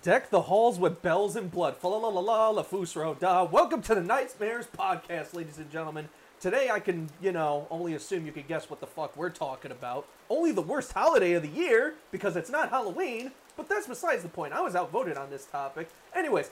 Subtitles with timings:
[0.00, 1.76] Deck the halls with bells and blood.
[1.76, 3.44] Fa la la la la la da.
[3.44, 6.08] Welcome to the Nightmares podcast, ladies and gentlemen.
[6.40, 9.70] Today I can, you know, only assume you can guess what the fuck we're talking
[9.70, 10.08] about.
[10.28, 14.28] Only the worst holiday of the year, because it's not Halloween, but that's besides the
[14.28, 14.54] point.
[14.54, 15.88] I was outvoted on this topic.
[16.16, 16.50] Anyways,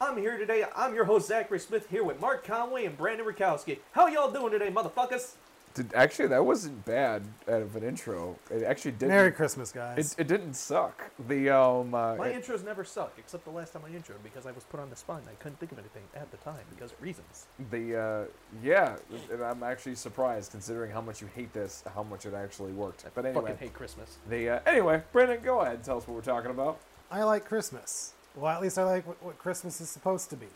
[0.00, 0.64] I'm here today.
[0.74, 3.80] I'm your host, Zachary Smith, here with Mark Conway and Brandon Rakowski.
[3.92, 5.32] How y'all doing today, motherfuckers?
[5.76, 8.36] Did, actually, that wasn't bad out of an intro.
[8.50, 9.08] It actually didn't.
[9.08, 10.14] Merry Christmas, guys.
[10.14, 11.10] It, it didn't suck.
[11.28, 11.94] The um.
[11.94, 14.64] Uh, My it- intros never suck, except the last time I introed, because I was
[14.64, 17.02] put on the spot and I couldn't think of anything at the time because of
[17.02, 17.46] reasons.
[17.70, 18.24] the uh,
[18.62, 18.96] yeah,
[19.30, 23.04] and I'm actually surprised considering how much you hate this, how much it actually worked.
[23.06, 24.16] I But anyway, fucking hate Christmas.
[24.30, 26.78] the uh, anyway, Brandon, go ahead and tell us what we're talking about.
[27.10, 28.14] I like Christmas.
[28.34, 30.46] Well, at least I like what, what Christmas is supposed to be.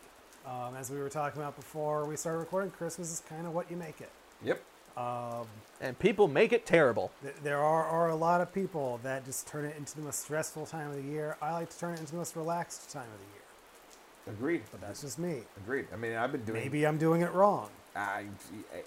[0.46, 3.70] Um, as we were talking about before we started recording, Christmas is kind of what
[3.70, 4.10] you make it.
[4.42, 4.60] Yep.
[4.96, 5.46] Um,
[5.80, 7.10] And people make it terrible.
[7.22, 10.20] th- there are, are a lot of people that just turn it into the most
[10.20, 11.36] stressful time of the year.
[11.40, 14.36] I like to turn it into the most relaxed time of the year.
[14.36, 14.62] Agreed.
[14.70, 15.42] But that's just me.
[15.56, 15.86] Agreed.
[15.92, 16.60] I mean, I've been doing.
[16.62, 17.68] Maybe I'm doing it wrong.
[17.96, 18.26] I,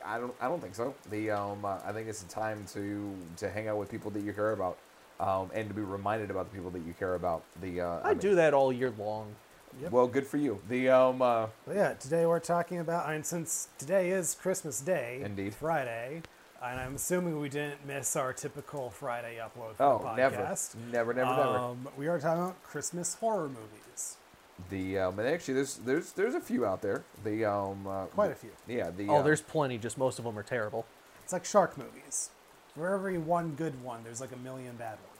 [0.05, 0.95] I don't I don't think so.
[1.11, 4.23] The um uh, I think it's a time to to hang out with people that
[4.23, 4.77] you care about,
[5.19, 7.43] um and to be reminded about the people that you care about.
[7.61, 9.35] The uh, I, mean- do that all year long.
[9.81, 9.91] Yep.
[9.91, 10.59] Well, good for you.
[10.69, 15.21] The um uh, But yeah, today we're talking about, and since today is Christmas Day,
[15.23, 15.55] Indeed.
[15.55, 16.21] Friday,
[16.63, 20.75] and I'm assuming we didn't miss our typical Friday upload for oh the never podcast.
[20.91, 21.57] never never never.
[21.57, 24.17] Um, we are talking about Christmas horror movies.
[24.69, 27.03] The um and actually there's there's there's a few out there.
[27.23, 28.51] The um uh, Quite a few.
[28.67, 28.91] Yeah.
[28.91, 30.85] The Oh, uh, there's plenty, just most of them are terrible.
[31.23, 32.29] It's like shark movies.
[32.75, 35.12] For every one good one, there's like a million bad ones.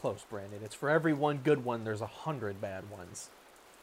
[0.00, 0.60] Close, Brandon.
[0.64, 3.28] It's for every one good one, there's a hundred bad ones.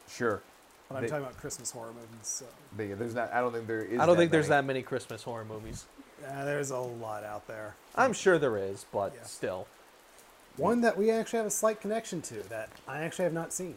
[0.08, 0.42] sure.
[0.88, 2.08] But I'm They- talking about Christmas horror movies.
[2.22, 3.30] So The, there's not.
[3.32, 4.00] I don't think there is.
[4.00, 4.62] I don't think there's many.
[4.62, 5.84] that many Christmas horror movies.
[6.26, 7.74] uh, there's a lot out there.
[7.94, 9.22] I'm sure there is, but Yeah.
[9.24, 9.66] still.
[10.56, 13.76] One that we actually have a slight connection to that I actually have not seen.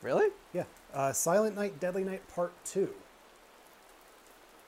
[0.00, 0.30] Really?
[0.54, 2.94] Yeah, uh, Silent Night, Deadly Night Part Two.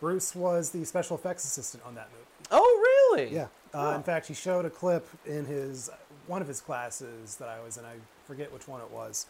[0.01, 2.25] Bruce was the special effects assistant on that movie.
[2.51, 3.33] Oh, really?
[3.35, 3.47] Yeah.
[3.73, 3.95] Uh.
[3.97, 5.89] In fact, he showed a clip in his
[6.27, 7.85] one of his classes that I was in.
[7.85, 7.95] I
[8.27, 9.27] forget which one it was,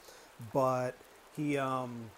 [0.53, 0.95] but
[1.37, 2.11] he, um,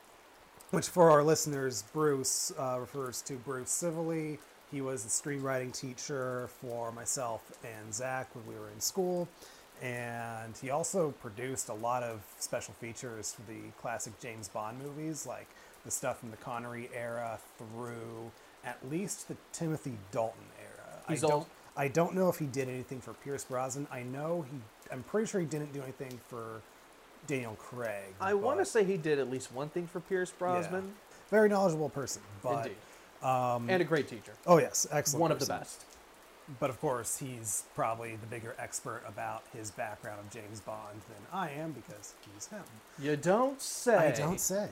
[0.71, 4.39] which for our listeners, Bruce uh, refers to Bruce Scivally.
[4.71, 9.29] He was the screenwriting teacher for myself and Zach when we were in school,
[9.81, 15.27] and he also produced a lot of special features for the classic James Bond movies,
[15.27, 15.49] like
[15.85, 18.33] the stuff from the Connery era through
[18.65, 21.03] at least the Timothy Dalton era.
[21.09, 23.87] He's I don't, al- I don't know if he did anything for Pierce Brosnan.
[23.93, 24.59] I know he.
[24.91, 26.63] I'm pretty sure he didn't do anything for
[27.27, 28.15] Daniel Craig.
[28.21, 30.95] I want to say he did at least one thing for Pierce Brosnan.
[31.31, 33.71] very knowledgeable person, but Indeed.
[33.73, 34.33] and a great teacher.
[34.47, 35.21] oh yes, excellent.
[35.21, 35.85] One of the best.
[36.61, 41.27] But of course, he's probably the bigger expert about his background of James Bond than
[41.33, 42.63] I am because he's him.
[43.01, 43.97] You don't say.
[43.97, 44.69] I don't say.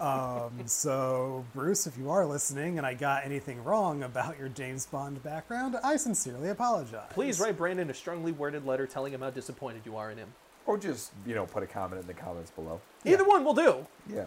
[0.00, 4.86] um, so, Bruce, if you are listening and I got anything wrong about your James
[4.86, 7.10] Bond background, I sincerely apologize.
[7.10, 10.28] Please write Brandon a strongly worded letter telling him how disappointed you are in him.
[10.66, 12.80] Or just you know put a comment in the comments below.
[13.04, 13.86] Either one will do.
[14.10, 14.24] Yeah.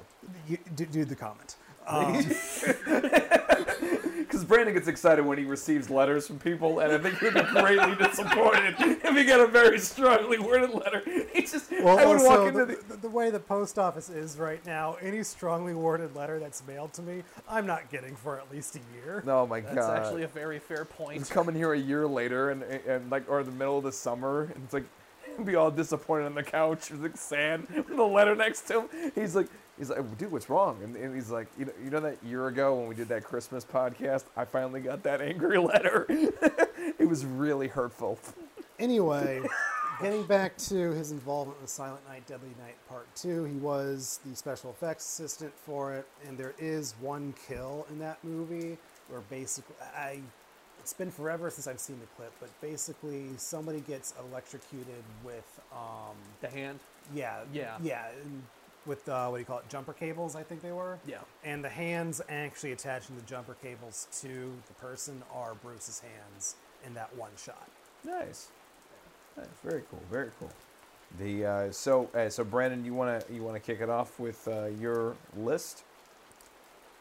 [0.48, 1.56] You, do, do the comment.
[1.90, 2.16] Um,
[4.28, 7.42] Because Brandon gets excited when he receives letters from people, and I think he'd be
[7.42, 11.02] greatly disappointed if he got a very strongly worded letter.
[11.34, 12.98] He just, well, I would also, walk into the, the.
[12.98, 17.02] the, way the post office is right now, any strongly worded letter that's mailed to
[17.02, 19.24] me, I'm not getting for at least a year.
[19.26, 19.96] Oh my That's god!
[19.96, 21.20] That's actually a very fair point.
[21.20, 24.52] He's coming here a year later, and and like or the middle of the summer,
[24.54, 24.86] and it's like
[25.46, 29.12] be all disappointed on the couch with like sand with a letter next to him.
[29.16, 30.80] He's like, he's like, dude, what's wrong?
[30.84, 33.24] And, and he's like, you know, you know that year ago when we did that
[33.24, 36.06] Christmas podcast, I finally got that angry letter.
[36.10, 38.20] it was really hurtful.
[38.80, 39.42] Anyway,
[40.02, 44.36] getting back to his involvement with Silent Night, Deadly Night Part 2, he was the
[44.36, 48.78] special effects assistant for it, and there is one kill in that movie
[49.10, 50.20] where basically, I.
[50.80, 56.16] It's been forever since I've seen the clip, but basically somebody gets electrocuted with, um,
[56.40, 56.80] The hand.
[57.14, 57.76] yeah, Yeah.
[57.84, 58.42] yeah, and
[58.88, 60.36] with uh, what do you call it, jumper cables?
[60.36, 60.98] I think they were.
[61.06, 61.18] Yeah.
[61.44, 66.56] And the hands actually attaching the jumper cables to the person are Bruce's hands
[66.86, 67.68] in that one shot.
[68.06, 68.48] Nice.
[69.36, 69.48] nice.
[69.64, 70.02] Very cool.
[70.12, 70.50] Very cool.
[71.20, 74.68] The uh, so uh, so Brandon, you wanna you wanna kick it off with uh,
[74.80, 75.84] your list?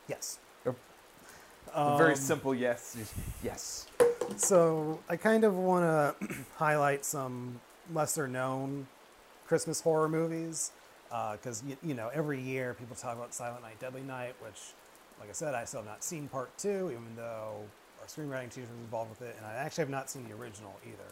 [0.09, 0.39] Yes.
[1.75, 2.97] A very Um, simple yes.
[3.43, 3.87] Yes.
[4.37, 5.85] So I kind of want
[6.29, 7.61] to highlight some
[7.93, 8.87] lesser known
[9.47, 10.71] Christmas horror movies
[11.09, 14.61] because you, you know every year people talk about Silent Night, Deadly Night, which,
[15.21, 17.63] like I said, I still have not seen part two, even though
[18.01, 20.75] our screenwriting team was involved with it, and I actually have not seen the original
[20.85, 21.11] either.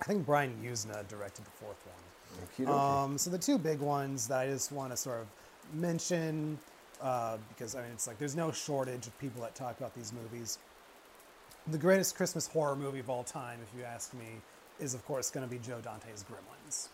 [0.00, 2.68] I think Brian Yuzna directed the fourth one.
[2.68, 5.26] Um, so the two big ones that I just want to sort of
[5.72, 6.58] mention,
[7.00, 10.12] uh, because I mean it's like there's no shortage of people that talk about these
[10.12, 10.58] movies.
[11.68, 14.40] The greatest Christmas horror movie of all time, if you ask me,
[14.80, 16.88] is of course going to be Joe Dante's Gremlins.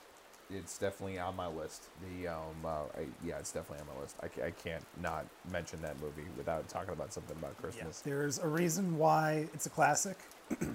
[0.53, 1.85] It's definitely on my list.
[2.03, 4.17] The um, uh, I, yeah, it's definitely on my list.
[4.23, 8.01] I, I can't not mention that movie without talking about something about Yeah, Christmas.
[8.01, 10.19] there's a reason why it's a classic.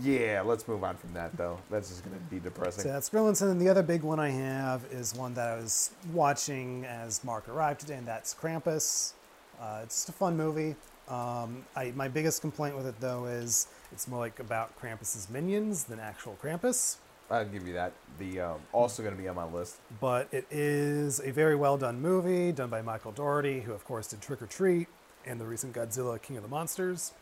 [0.00, 1.58] Yeah, let's move on from that though.
[1.70, 2.82] That's just gonna be depressing.
[2.84, 5.56] So that's Gremlins, and then the other big one I have is one that I
[5.56, 9.12] was watching as Mark arrived today, and that's Krampus.
[9.60, 10.76] Uh, it's just a fun movie.
[11.08, 15.84] Um, I, my biggest complaint with it though is it's more like about Krampus's minions
[15.84, 16.96] than actual Krampus.
[17.32, 17.92] I'll give you that.
[18.18, 19.78] The um, also gonna be on my list.
[20.00, 24.08] But it is a very well done movie done by Michael Dougherty, who of course
[24.08, 24.86] did Trick or Treat
[25.24, 27.12] and the recent Godzilla King of the Monsters.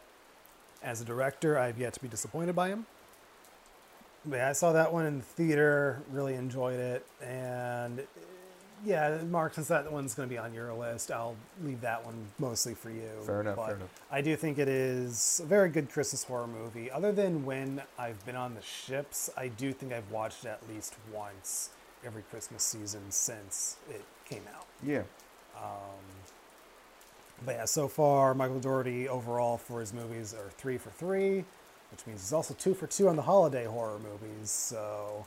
[0.83, 2.87] As a director, I've yet to be disappointed by him.
[4.27, 8.03] But yeah, I saw that one in the theater, really enjoyed it, and
[8.85, 12.27] yeah, Mark, since that one's going to be on your list, I'll leave that one
[12.38, 13.11] mostly for you.
[13.25, 13.91] Fair enough, But fair enough.
[14.11, 16.91] I do think it is a very good Christmas horror movie.
[16.91, 20.61] Other than when I've been on the ships, I do think I've watched it at
[20.73, 21.71] least once
[22.05, 24.67] every Christmas season since it came out.
[24.83, 25.03] Yeah.
[25.56, 26.00] Um,
[27.44, 31.44] but yeah, so far, Michael Dougherty overall for his movies are three for three,
[31.91, 34.50] which means he's also two for two on the holiday horror movies.
[34.50, 35.26] So,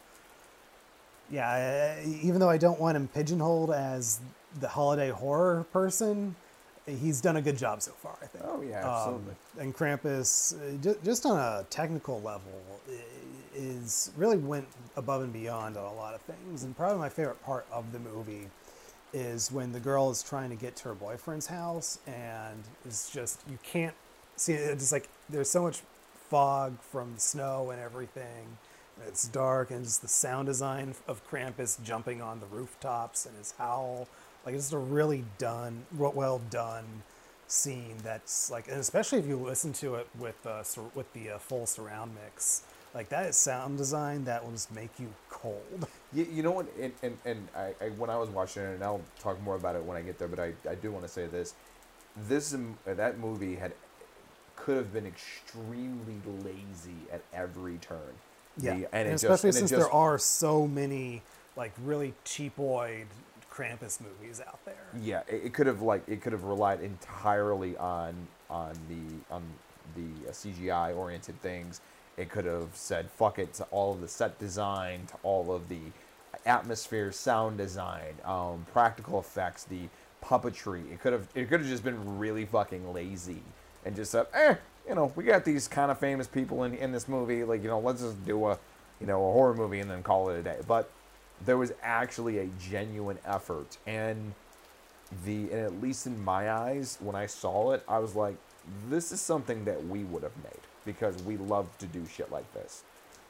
[1.33, 4.19] yeah, even though I don't want him pigeonholed as
[4.59, 6.35] the holiday horror person,
[6.85, 8.45] he's done a good job so far, I think.
[8.47, 9.35] Oh yeah, Um, absolutely.
[9.59, 10.53] and Krampus,
[10.87, 12.51] uh, just on a technical level,
[13.55, 16.63] is really went above and beyond on a lot of things.
[16.63, 18.47] And probably my favorite part of the movie
[19.13, 23.41] is when the girl is trying to get to her boyfriend's house, and it's just
[23.49, 23.93] you can't
[24.35, 24.69] see it.
[24.71, 25.81] It's like there's so much
[26.29, 28.57] fog from the snow and everything.
[29.07, 33.53] It's dark, and just the sound design of Krampus jumping on the rooftops and his
[33.57, 34.07] howl.
[34.45, 37.03] Like it's just a really done, well done
[37.47, 37.95] scene.
[38.03, 40.63] That's like, and especially if you listen to it with uh,
[40.95, 42.63] with the uh, full surround mix,
[42.93, 45.87] like that is sound design that will just make you cold.
[46.15, 46.67] You, you know what?
[46.79, 49.75] And, and, and I, I, when I was watching it, and I'll talk more about
[49.75, 51.55] it when I get there, but I, I do want to say this.
[52.27, 53.73] This um, that movie had
[54.55, 58.13] could have been extremely lazy at every turn.
[58.57, 61.21] Yeah, The- and, it just- especially and since just- there are so many
[61.55, 63.05] like really cheapoid
[63.51, 64.75] Krampus movies out there.
[64.99, 68.15] Yeah, it, it could have like it could have relied entirely on
[68.49, 69.43] on the on
[69.95, 71.79] the uh, CGI oriented things.
[72.17, 75.69] It could have said fuck it to all of the set design, to all of
[75.69, 75.79] the
[76.45, 79.81] atmosphere, sound design, um, practical effects, the
[80.23, 80.91] puppetry.
[80.91, 83.43] It could have it could have just been really fucking lazy
[83.85, 84.55] and just said, eh,
[84.87, 87.43] you know, we got these kind of famous people in in this movie.
[87.43, 88.59] Like you know, let's just do a
[88.99, 90.57] you know a horror movie and then call it a day.
[90.67, 90.89] But
[91.45, 94.33] there was actually a genuine effort and
[95.25, 98.35] the and at least in my eyes when i saw it i was like
[98.89, 102.51] this is something that we would have made because we love to do shit like
[102.53, 102.83] this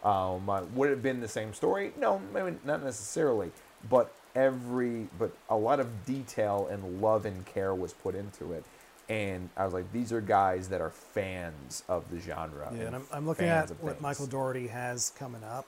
[0.03, 3.51] um, uh, would it have been the same story no maybe not necessarily
[3.89, 8.63] but every but a lot of detail and love and care was put into it
[9.13, 12.95] and i was like these are guys that are fans of the genre Yeah, and
[12.95, 14.01] I'm, I'm looking at what.
[14.01, 15.67] Michael Dougherty has coming up,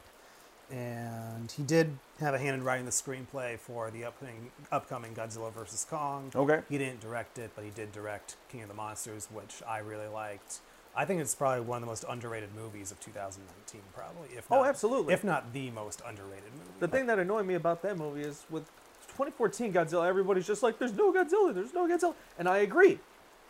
[0.72, 5.52] and he did have a hand in writing the screenplay for the upcoming upcoming Godzilla
[5.54, 6.32] vs Kong.
[6.36, 6.62] Okay.
[6.70, 10.08] He didn't direct it, but he did direct King of the Monsters, which I really
[10.08, 10.60] liked.
[10.98, 14.30] I think it's probably one of the most underrated movies of 2019, probably.
[14.38, 15.14] If Oh, absolutely.
[15.14, 16.80] If not the most underrated movie.
[16.80, 18.64] The thing that annoyed me about that movie is with
[19.10, 23.00] 2014 Godzilla, everybody's just like, "There's no Godzilla, there's no Godzilla," and I agree.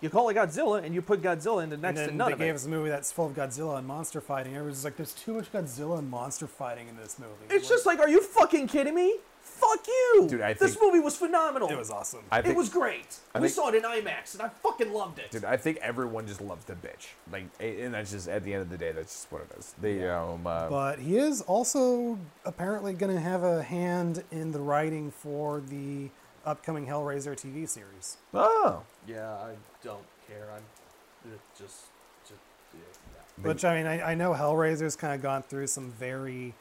[0.01, 2.27] You call it Godzilla, and you put Godzilla into next and next then to none
[2.27, 2.55] they of gave it.
[2.55, 4.53] us a movie that's full of Godzilla and monster fighting.
[4.53, 7.85] Everyone's just like, "There's too much Godzilla and monster fighting in this movie." It's just
[7.85, 9.15] like, are you fucking kidding me?
[9.41, 10.25] Fuck you!
[10.27, 11.69] Dude, I this think- movie was phenomenal.
[11.69, 12.21] it was awesome.
[12.31, 13.19] I It was great.
[13.33, 15.31] I we think- saw it in IMAX, and I fucking loved it.
[15.31, 17.07] Dude, I think everyone just loves to bitch.
[17.31, 19.73] Like, and that's just at the end of the day, that's just what it is.
[19.81, 24.59] The um, uh, But he is also apparently going to have a hand in the
[24.59, 26.09] writing for the
[26.45, 28.17] upcoming Hellraiser TV series.
[28.33, 30.47] oh, Yeah, I don't care.
[30.55, 30.63] I'm
[31.31, 31.85] it just,
[32.27, 32.39] just
[32.73, 33.43] yeah.
[33.43, 36.53] Which I mean, I, I know Hellraiser's kind of gone through some very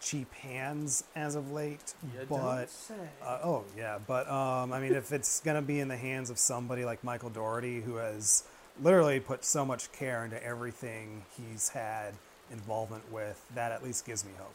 [0.00, 2.94] cheap hands as of late, You but don't say.
[3.24, 6.30] uh, oh yeah, but um, I mean, if it's going to be in the hands
[6.30, 8.44] of somebody like Michael Dougherty, who has
[8.82, 12.14] literally put so much care into everything he's had
[12.50, 14.54] involvement with, that at least gives me hope.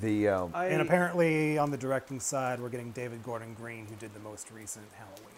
[0.00, 3.94] The um, I, And apparently, on the directing side, we're getting David Gordon Green, who
[3.96, 5.34] did the most recent Halloween.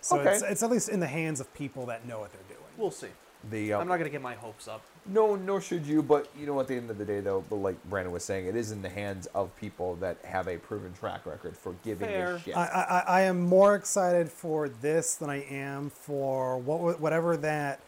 [0.00, 0.32] So Okay.
[0.34, 2.60] it's, it's at least in the hands of people that know what they're doing.
[2.76, 3.08] we'll see.
[3.50, 4.82] the um, I'm not gonna get my hopes up.
[5.06, 6.02] No, nor should you.
[6.02, 8.46] But you know, at the end of the day, though, but like Brandon was saying,
[8.46, 12.08] it is in the hands of people that have a proven track record for giving
[12.08, 12.34] Fair.
[12.36, 12.56] a shit.
[12.56, 17.80] I, I, I am more excited for this than I am for what whatever that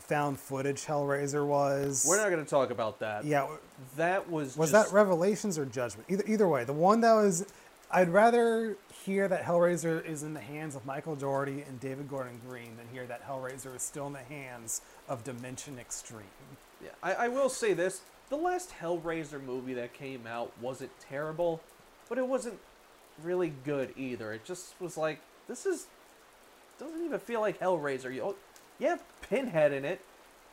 [0.00, 2.04] found footage Hellraiser was.
[2.06, 3.24] We're not going to talk about that.
[3.24, 3.46] yeah,
[3.96, 6.08] That was was just, that Revelations or Judgment?
[6.10, 7.46] Either either way, the one that was.
[7.90, 12.40] I'd rather hear that Hellraiser is in the hands of Michael Dougherty and David Gordon
[12.48, 16.24] Green than hear that Hellraiser is still in the hands of Dimension Extreme.
[16.82, 18.00] Yeah, I, I will say this:
[18.30, 21.60] the last Hellraiser movie that came out wasn't terrible,
[22.08, 22.58] but it wasn't
[23.22, 24.32] really good either.
[24.32, 25.86] It just was like this is
[26.78, 28.12] doesn't even feel like Hellraiser.
[28.12, 28.34] You, oh,
[28.78, 30.00] you have Pinhead in it,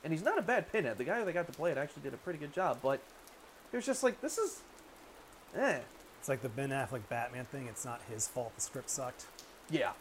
[0.03, 0.97] and he's not a bad Pinhead.
[0.97, 2.99] The guy that got to play it actually did a pretty good job, but
[3.71, 4.61] it was just like this is,
[5.57, 5.79] eh,
[6.19, 7.67] It's like the Ben Affleck Batman thing.
[7.67, 9.25] It's not his fault the script sucked.
[9.69, 9.91] yeah.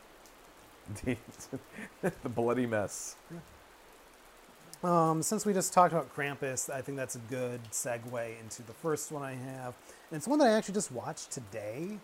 [1.05, 3.15] the bloody mess.
[4.83, 8.73] Um, since we just talked about Krampus, I think that's a good segue into the
[8.73, 9.75] first one I have.
[10.11, 11.99] And it's one that I actually just watched today.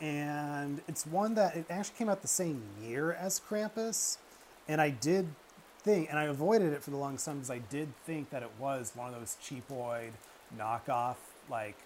[0.00, 4.18] And it's one that it actually came out the same year as Krampus.
[4.68, 5.26] And I did
[5.82, 8.50] think, and I avoided it for the longest time because I did think that it
[8.58, 10.10] was one of those cheapoid
[10.56, 11.16] knockoff,
[11.50, 11.76] like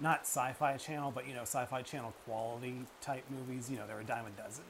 [0.00, 3.70] not sci fi channel, but you know, sci fi channel quality type movies.
[3.70, 4.64] You know, they're a dime a dozen.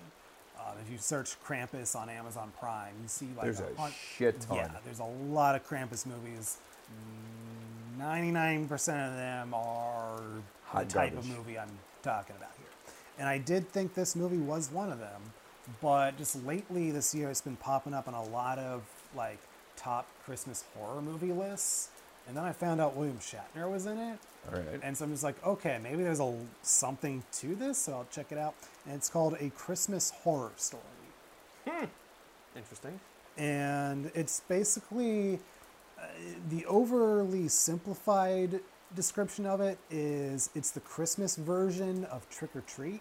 [0.59, 4.41] Um, if you search Krampus on Amazon Prime, you see like There's a a shit
[4.43, 4.57] ton.
[4.59, 6.59] Yeah, there's a lot of Krampus movies.
[7.99, 10.21] Ninety-nine percent of them are
[10.67, 11.31] Hot the type garbage.
[11.31, 11.71] of movie I'm
[12.03, 15.21] talking about here, and I did think this movie was one of them.
[15.81, 18.83] But just lately this year, it's been popping up on a lot of
[19.17, 19.39] like
[19.77, 21.89] top Christmas horror movie lists,
[22.27, 24.19] and then I found out William Shatner was in it.
[24.49, 24.81] All right.
[24.83, 28.33] And so I'm just like, okay, maybe there's a something to this, so I'll check
[28.33, 28.55] it out.
[28.87, 30.83] And it's called A Christmas Horror Story.
[31.69, 31.87] Hmm.
[32.57, 33.01] Interesting.
[33.37, 35.39] And it's basically
[35.99, 36.03] uh,
[36.51, 38.61] the overly simplified
[38.95, 43.01] description of it is it's the Christmas version of Trick or Treat,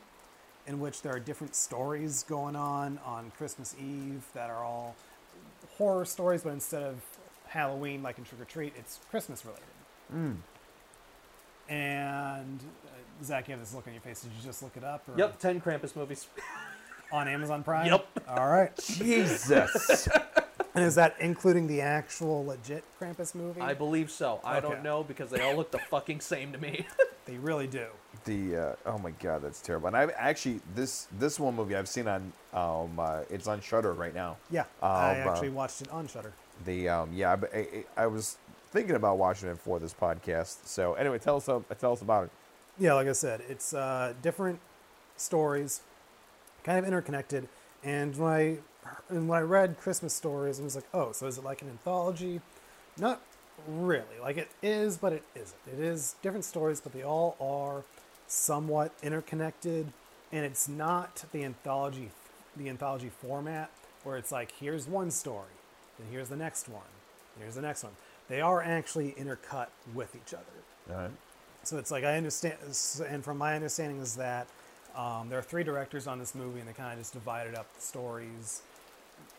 [0.67, 4.95] in which there are different stories going on on Christmas Eve that are all
[5.77, 7.01] horror stories, but instead of
[7.51, 10.37] Halloween like in Trick or Treat, it's Christmas related.
[11.69, 14.21] And uh, Zach, you have this look on your face.
[14.21, 15.07] Did you just look it up?
[15.07, 16.27] Or Yep, ten Krampus movies.
[17.13, 17.87] On Amazon Prime.
[17.87, 18.07] Yep.
[18.29, 18.71] All right.
[18.77, 20.07] Jesus.
[20.73, 23.59] And is that including the actual legit Krampus movie?
[23.59, 24.39] I believe so.
[24.41, 24.69] I Okay.
[24.69, 26.85] don't know because they all look the fucking same to me.
[27.25, 27.85] They really do.
[28.25, 29.87] the uh, oh my god, that's terrible.
[29.87, 33.93] And I've actually this this one movie I've seen on um uh, it's on Shudder
[33.93, 34.37] right now.
[34.49, 36.33] Yeah, Um, I uh, actually watched it on Shudder.
[36.65, 38.37] The um yeah, I, I, I was
[38.71, 40.65] thinking about watching it for this podcast.
[40.65, 42.31] So anyway, tell us uh, tell us about it.
[42.79, 44.59] Yeah, like I said, it's uh, different
[45.17, 45.81] stories,
[46.63, 47.47] kind of interconnected.
[47.83, 48.57] And when I
[49.09, 51.69] and when I read Christmas stories, I was like, oh, so is it like an
[51.69, 52.41] anthology?
[52.97, 53.21] Not
[53.67, 54.19] really.
[54.21, 55.59] Like it is, but it isn't.
[55.71, 57.83] It is different stories, but they all are
[58.27, 59.91] somewhat interconnected.
[60.31, 62.11] And it's not the anthology
[62.55, 63.69] the anthology format
[64.03, 65.53] where it's like here's one story,
[66.01, 66.81] then here's the next one,
[67.39, 67.93] here's the next one.
[68.27, 70.45] They are actually intercut with each other.
[70.89, 71.11] All right.
[71.63, 72.55] So it's like I understand,
[73.07, 74.47] and from my understanding is that
[74.95, 77.73] um, there are three directors on this movie, and they kind of just divided up
[77.75, 78.61] the stories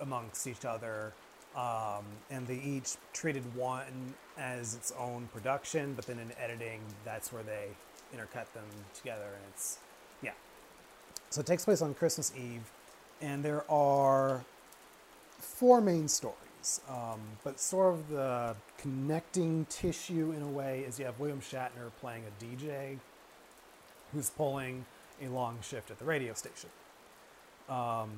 [0.01, 1.13] amongst each other,
[1.57, 7.33] um, and they each treated one as its own production, but then in editing, that's
[7.33, 7.69] where they
[8.17, 8.65] intercut them
[8.95, 9.79] together, and it's
[10.23, 10.31] yeah.
[11.31, 12.71] So it takes place on Christmas Eve,
[13.21, 14.45] and there are
[15.39, 16.39] four main stories.
[16.89, 21.91] Um, but sort of the connecting tissue in a way is you have William Shatner
[22.01, 22.99] playing a DJ
[24.13, 24.85] who's pulling
[25.21, 26.71] a long shift at the radio station.
[27.69, 28.11] Um,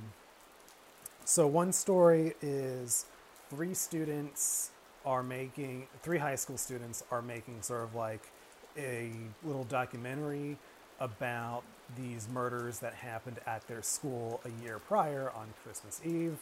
[1.25, 3.07] so one story is
[3.51, 4.71] three students
[5.07, 8.29] are making, three high school students are making sort of like
[8.77, 9.11] a
[9.43, 10.57] little documentary
[11.01, 11.63] about
[11.97, 16.39] these murders that happened at their school a year prior on Christmas Eve.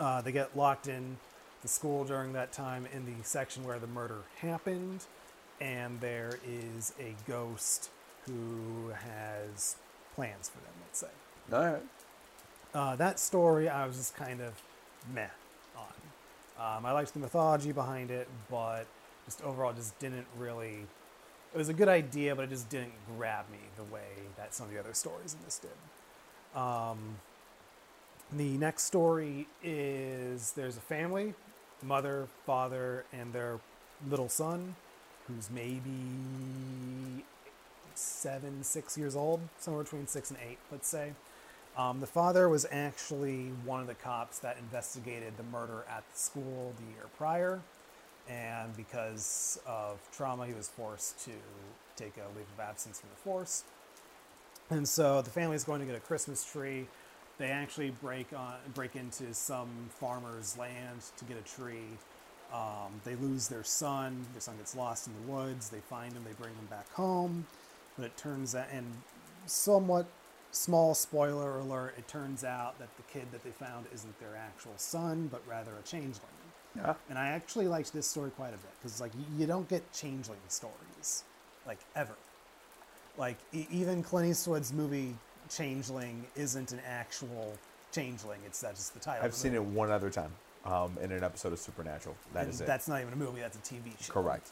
[0.00, 1.16] Uh, they get locked in
[1.62, 5.06] the school during that time in the section where the murder happened,
[5.60, 7.90] and there is a ghost
[8.26, 9.76] who has
[10.14, 11.08] plans for them, let's say.
[11.52, 11.82] All right.
[12.74, 14.54] Uh, that story I was just kind of
[15.12, 15.28] meh
[15.76, 16.76] on.
[16.76, 18.86] Um, I liked the mythology behind it, but
[19.24, 20.86] just overall just didn't really.
[21.54, 24.66] It was a good idea, but it just didn't grab me the way that some
[24.66, 26.58] of the other stories in this did.
[26.58, 27.16] Um,
[28.36, 31.34] the next story is there's a family,
[31.82, 33.60] mother, father, and their
[34.08, 34.74] little son,
[35.28, 37.22] who's maybe
[37.94, 41.12] seven, six years old, somewhere between six and eight, let's say.
[41.76, 46.18] Um, the father was actually one of the cops that investigated the murder at the
[46.18, 47.60] school the year prior,
[48.28, 51.32] and because of trauma, he was forced to
[51.96, 53.64] take a leave of absence from the force.
[54.70, 56.86] And so the family is going to get a Christmas tree.
[57.42, 59.68] They actually break on break into some
[59.98, 61.88] farmer's land to get a tree.
[62.54, 64.24] Um, they lose their son.
[64.32, 65.68] Their son gets lost in the woods.
[65.68, 66.22] They find him.
[66.22, 67.44] They bring him back home.
[67.96, 68.86] But it turns out, and
[69.46, 70.06] somewhat
[70.52, 74.74] small spoiler alert, it turns out that the kid that they found isn't their actual
[74.76, 76.28] son, but rather a changeling.
[76.76, 76.94] Yeah.
[77.10, 80.38] And I actually liked this story quite a bit because, like, you don't get changeling
[80.46, 81.24] stories,
[81.66, 82.14] like, ever.
[83.18, 85.16] Like, e- even Clint Eastwood's movie
[85.56, 87.52] Changeling isn't an actual
[87.92, 88.40] changeling.
[88.46, 89.24] It's that's just the title.
[89.24, 90.32] I've seen it one other time
[90.64, 92.16] um, in an episode of Supernatural.
[92.32, 92.66] That and is it.
[92.66, 93.40] That's not even a movie.
[93.40, 94.12] That's a TV show.
[94.12, 94.50] correct.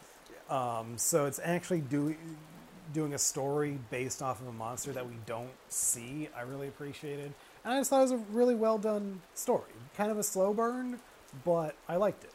[0.49, 2.19] Um, so it's actually doing
[2.93, 6.29] doing a story based off of a monster that we don't see.
[6.37, 7.33] I really appreciated,
[7.65, 9.73] and I just thought it was a really well done story.
[9.97, 10.99] Kind of a slow burn,
[11.45, 12.33] but I liked it.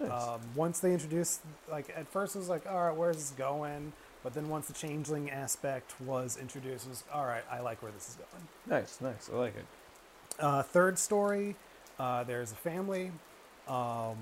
[0.00, 0.10] Nice.
[0.10, 3.92] Um, once they introduced, like at first it was like, all right, where's this going?
[4.26, 7.44] But then once the changeling aspect was introduced, it was all right.
[7.48, 8.48] I like where this is going.
[8.66, 9.30] nice, nice.
[9.32, 9.64] I like it.
[10.40, 11.54] Uh, third story,
[12.00, 13.12] uh, there's a family,
[13.68, 14.16] um,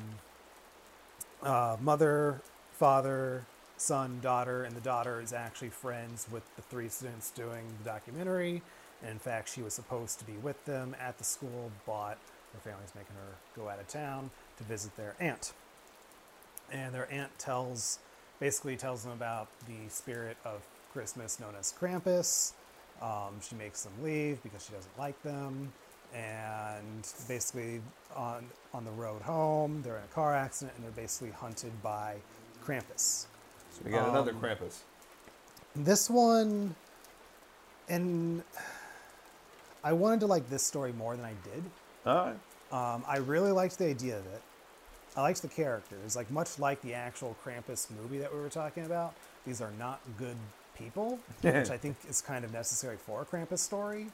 [1.42, 2.42] uh, mother,
[2.73, 3.46] father,
[3.78, 8.61] son, daughter, and the daughter is actually friends with the three students doing the documentary.
[9.00, 12.18] And in fact, she was supposed to be with them at the school, but
[12.52, 15.54] her family's making her go out of town to visit their aunt.
[16.70, 18.00] And their aunt tells,
[18.41, 20.62] basically tells them about the spirit of
[20.93, 22.53] Christmas known as Krampus.
[23.03, 25.73] Um, she makes them leave because she doesn't like them.
[26.14, 27.81] And basically,
[28.14, 32.17] on on the road home, they're in a car accident and they're basically hunted by
[32.64, 33.26] Krampus.
[33.73, 34.79] So we got another Um, Krampus.
[35.75, 36.76] This one,
[37.88, 38.45] and
[39.83, 41.64] I wanted to like this story more than I did.
[42.07, 42.95] All right.
[42.95, 44.43] Um, I really liked the idea of it.
[45.16, 46.16] I liked the characters.
[46.16, 49.14] Like much like the actual Krampus movie that we were talking about,
[49.47, 50.37] these are not good
[50.76, 54.09] people, which I think is kind of necessary for a Krampus story.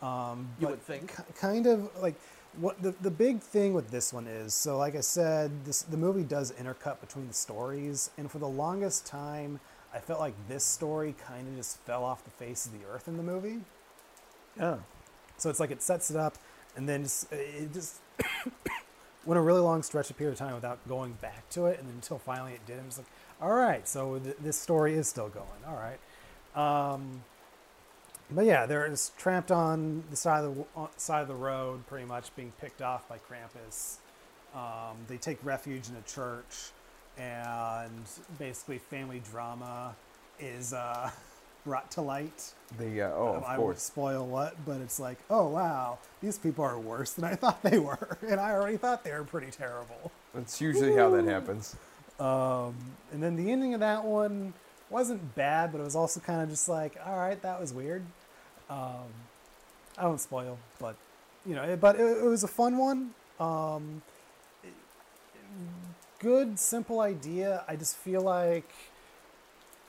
[0.00, 1.14] Um, You would think.
[1.16, 2.14] ki- kind of like
[2.60, 4.54] what the the big thing with this one is.
[4.54, 8.48] So, like I said, this the movie does intercut between the stories, and for the
[8.48, 9.60] longest time,
[9.92, 13.08] I felt like this story kind of just fell off the face of the earth
[13.08, 13.60] in the movie.
[14.56, 14.76] Yeah.
[15.36, 16.36] So it's like it sets it up,
[16.76, 17.96] and then just, it just
[19.28, 21.88] went a really long stretch of period of time without going back to it, and
[21.90, 22.78] until finally it did.
[22.78, 23.06] I'm just like,
[23.42, 25.46] all right, so th- this story is still going.
[25.68, 27.22] All right, um,
[28.30, 31.86] but yeah, they're just trapped on the side of the on- side of the road,
[31.86, 33.96] pretty much being picked off by Krampus.
[34.54, 36.70] Um, they take refuge in a church,
[37.18, 38.04] and
[38.38, 39.94] basically, family drama
[40.40, 41.10] is uh,
[41.68, 42.54] brought to light.
[42.78, 43.82] The uh, oh, of I won't course.
[43.82, 47.78] spoil what, but it's like, oh wow, these people are worse than I thought they
[47.78, 50.10] were, and I already thought they were pretty terrible.
[50.34, 51.76] That's usually how that happens.
[52.18, 52.74] Um,
[53.12, 54.54] and then the ending of that one
[54.88, 58.02] wasn't bad, but it was also kind of just like, all right, that was weird.
[58.70, 59.12] Um,
[59.98, 60.96] I won't spoil, but
[61.44, 63.10] you know, it, but it, it was a fun one.
[63.38, 64.00] Um,
[64.64, 64.72] it-
[66.18, 67.62] good, simple idea.
[67.68, 68.70] I just feel like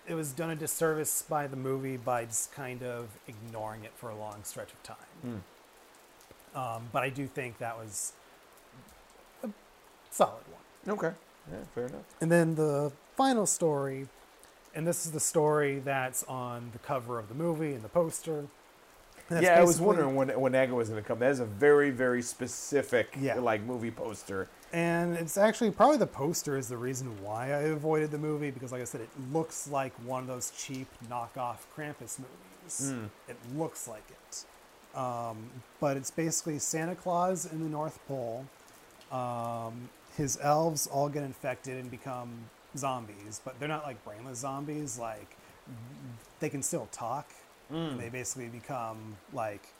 [0.10, 4.10] it was done a disservice by the movie by just kind of ignoring it for
[4.10, 4.98] a long stretch of time.
[5.22, 6.58] Hmm.
[6.58, 8.14] Um, but I do think that was
[9.44, 9.50] a
[10.10, 10.98] solid one.
[10.98, 11.16] Okay.
[11.52, 12.02] Yeah, fair enough.
[12.22, 14.08] And then the final story,
[14.74, 18.48] and this is the story that's on the cover of the movie and the poster.
[19.30, 21.20] And yeah, I was wondering when when Naga was going to come.
[21.20, 23.36] That is a very very specific Yeah.
[23.36, 24.48] like movie poster.
[24.72, 28.72] And it's actually probably the poster is the reason why I avoided the movie because,
[28.72, 32.94] like I said, it looks like one of those cheap knockoff Krampus movies.
[32.94, 33.10] Mm.
[33.28, 34.46] It looks like it.
[34.98, 38.46] Um, but it's basically Santa Claus in the North Pole.
[39.12, 42.30] Um, his elves all get infected and become
[42.78, 45.00] zombies, but they're not like brainless zombies.
[45.00, 45.36] Like
[46.40, 47.30] they can still talk.
[47.72, 47.92] Mm.
[47.92, 49.74] And they basically become like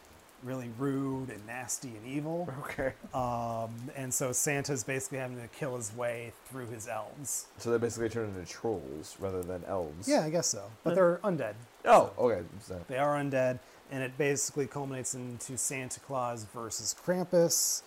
[0.44, 2.48] really rude and nasty and evil.
[2.64, 2.94] Okay.
[3.14, 7.48] Um, and so Santa's basically having to kill his way through his elves.
[7.58, 10.08] So they basically turn into trolls rather than elves.
[10.08, 10.64] Yeah, I guess so.
[10.84, 11.54] But they're undead.
[11.86, 12.42] Oh, So okay.
[12.62, 13.60] So, they are undead,
[13.92, 17.82] and it basically culminates into Santa Claus versus Krampus.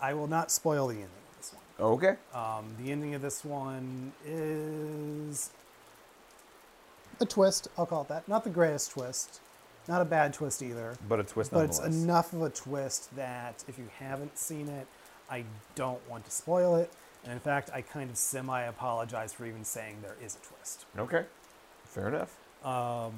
[0.00, 1.92] I will not spoil the ending of this one.
[1.92, 2.16] okay.
[2.34, 5.50] Um, the ending of this one is
[7.20, 7.68] a twist.
[7.78, 8.28] I'll call it that.
[8.28, 9.40] Not the greatest twist.
[9.86, 10.96] Not a bad twist either.
[11.08, 14.86] But a twist But it's enough of a twist that if you haven't seen it,
[15.30, 15.44] I
[15.74, 16.90] don't want to spoil it.
[17.24, 20.86] And in fact, I kind of semi apologize for even saying there is a twist.
[20.98, 21.24] Okay.
[21.84, 22.36] Fair enough.
[22.64, 23.12] Um,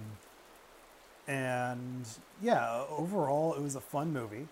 [1.28, 2.06] and
[2.40, 4.46] yeah, overall, it was a fun movie.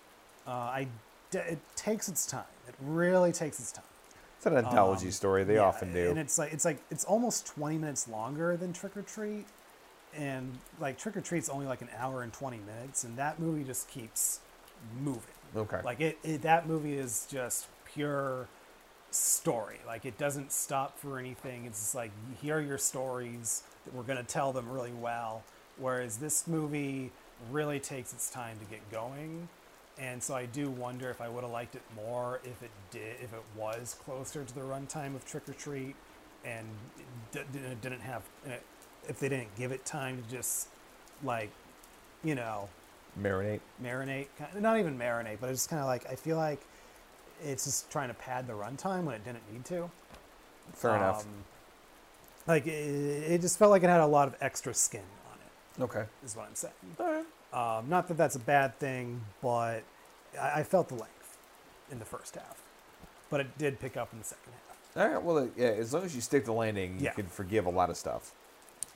[0.47, 0.89] Uh, I
[1.31, 2.45] d- it takes its time.
[2.69, 3.85] It really takes its time.
[4.37, 5.45] It's an anthology Um, story.
[5.45, 6.11] They Yeah, often do.
[6.11, 9.47] And it's like it's like it's almost 20 minutes longer than Trick or Treat.
[10.17, 13.65] And like Trick or Treat's only like an hour and 20 minutes and that movie
[13.65, 14.41] just keeps
[15.01, 15.23] moving.
[15.57, 15.81] Okay.
[15.85, 18.49] Like it, it that movie is just pure
[19.11, 19.79] story.
[19.87, 21.67] Like it doesn't stop for anything.
[21.67, 25.43] It's just like here are your stories that we're going to tell them really well.
[25.79, 27.11] Whereas this movie
[27.51, 29.49] really takes its time to get going.
[29.99, 33.17] And so I do wonder if I would have liked it more if it did,
[33.23, 35.95] if it was closer to the runtime of Trick or Treat,
[36.45, 36.67] and
[37.31, 37.41] d-
[37.81, 38.23] didn't have,
[39.09, 40.69] if they didn't give it time to just,
[41.23, 41.51] like,
[42.23, 42.69] you know,
[43.21, 43.61] Marinate.
[43.83, 44.27] marinate.
[44.59, 46.61] Not even marinate, but it's just kind of like I feel like
[47.45, 49.91] it's just trying to pad the runtime when it didn't need to.
[50.73, 51.23] Fair enough.
[51.25, 51.29] Um,
[52.47, 52.71] Like it,
[53.33, 55.83] it just felt like it had a lot of extra skin on it.
[55.85, 56.05] Okay.
[56.25, 56.73] Is what I'm saying.
[56.99, 57.07] All
[57.53, 57.79] right.
[57.79, 59.83] Um, not that that's a bad thing, but
[60.41, 61.39] I, I felt the length
[61.93, 62.61] in the first half,
[63.31, 64.97] but it did pick up in the second half.
[65.05, 65.23] All right.
[65.23, 65.67] Well, uh, yeah.
[65.67, 67.13] As long as you stick the landing, you Yeah.
[67.13, 68.33] can forgive a lot of stuff.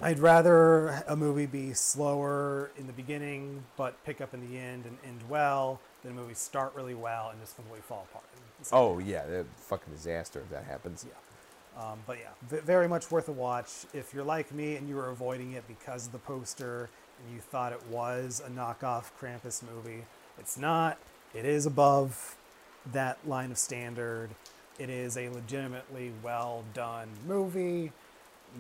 [0.01, 4.85] I'd rather a movie be slower in the beginning, but pick up in the end
[4.85, 8.25] and end well, than a movie start really well and just completely fall apart.
[8.33, 11.05] in the second Oh yeah, a fucking disaster if that happens.
[11.09, 11.83] Yeah.
[11.83, 13.87] Um, but yeah, v- very much worth a watch.
[13.93, 16.89] If you're like me and you were avoiding it because of the poster
[17.25, 20.05] and you thought it was a knockoff Krampus movie,
[20.39, 20.99] it's not.
[21.35, 22.37] It is above
[22.93, 24.31] that line of standard.
[24.79, 27.91] It is a legitimately well done movie.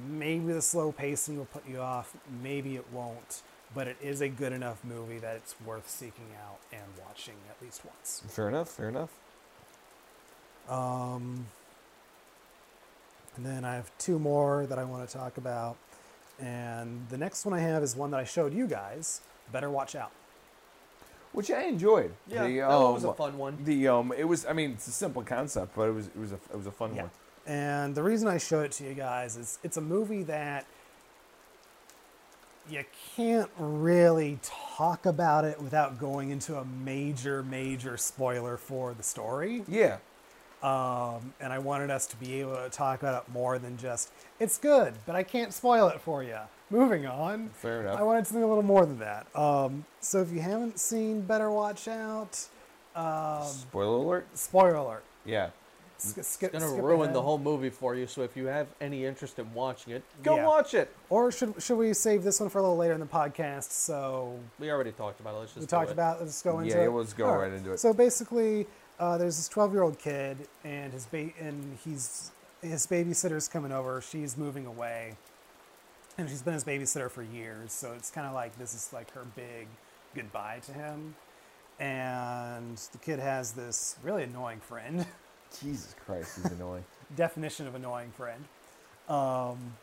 [0.09, 3.42] Maybe the slow pacing will put you off, maybe it won't,
[3.74, 7.61] but it is a good enough movie that it's worth seeking out and watching at
[7.62, 8.22] least once.
[8.29, 8.68] Fair enough.
[8.68, 9.11] Fair enough.
[10.68, 11.46] Um,
[13.37, 15.77] and then I have two more that I want to talk about.
[16.40, 19.20] And the next one I have is one that I showed you guys.
[19.53, 20.12] Better watch out.
[21.33, 22.12] Which I enjoyed.
[22.27, 23.59] Yeah, The, that one was a um, fun one.
[23.64, 24.46] The um, it was.
[24.46, 26.07] I mean, it's a simple concept, but it was.
[26.07, 26.37] It was a.
[26.37, 27.03] It was a fun Yeah.
[27.03, 27.11] one.
[27.49, 30.67] And the reason I show it to you guys is it's a movie that
[32.71, 32.85] you
[33.17, 39.63] can't really talk about it without going into a major, major spoiler for the story.
[39.67, 39.97] Yeah.
[40.63, 44.11] Um, and I wanted us to be able to talk about it more than just,
[44.39, 46.37] it's good, but I can't spoil it for you.
[46.69, 47.49] Moving on.
[47.55, 47.99] Fair enough.
[47.99, 49.27] I wanted something a little more than that.
[49.35, 52.47] Um, so if you haven't seen Better Watch Out,
[52.95, 54.27] um, Spoiler alert.
[54.37, 55.05] spoiler alert.
[55.25, 55.51] Yeah.
[56.01, 57.15] Sk- skip, It's gonna skip ruin ahead.
[57.15, 58.07] the whole movie for you.
[58.07, 60.47] So if you have any interest in watching it, go Yeah.
[60.47, 60.95] watch it.
[61.11, 63.71] Or should should we save this one for a little later in the podcast?
[63.73, 65.39] So We already talked about it.
[65.39, 65.95] Let's just we do talked it.
[65.95, 66.21] about.
[66.21, 66.85] Let's go into Yeah, it.
[66.85, 67.79] Yeah, let's go All right into it.
[67.79, 68.67] So basically,
[69.01, 72.31] uh, there's this 12 year old kid, and his ba- and he's
[72.63, 74.01] his babysitter's coming over.
[74.01, 75.17] She's moving away,
[76.17, 77.73] and she's been his babysitter for years.
[77.73, 79.67] So it's kind of like this is like her big
[80.15, 81.17] goodbye to him.
[81.81, 85.05] And the kid has this really annoying friend.
[85.61, 86.85] Jesus Christ, he's annoying.
[87.17, 88.45] definition of annoying friend.
[89.09, 89.75] Um,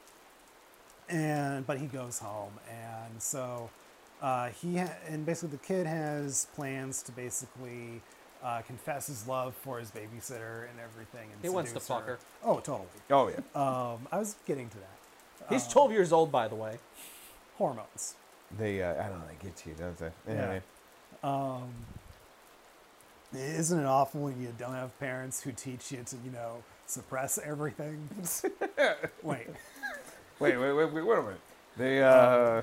[1.10, 3.70] and but he goes home, and so
[4.22, 8.02] uh, he ha- and basically the kid has plans to basically
[8.44, 11.30] uh, confess his love for his babysitter and everything.
[11.34, 12.20] And He wants to seduce fuck her.
[12.44, 12.88] Oh, totally.
[13.10, 13.36] Oh yeah.
[13.56, 15.50] Um, I was getting to that.
[15.50, 16.78] He's Um, 12 years old, by the way.
[17.58, 18.16] hormones.
[18.58, 18.82] They.
[18.82, 19.26] Uh, I don't know.
[19.28, 20.12] They get to you, don't they?
[20.28, 20.62] Anyway.
[21.24, 21.74] Um,
[23.34, 27.38] isn't it awful when you don't have parents who teach you to, you know, suppress
[27.44, 28.08] everything?
[29.24, 29.48] Wait,
[30.40, 31.40] Wait, wait, wait, wait, wait a minute.
[31.78, 32.04] They.
[32.04, 32.62] Uh.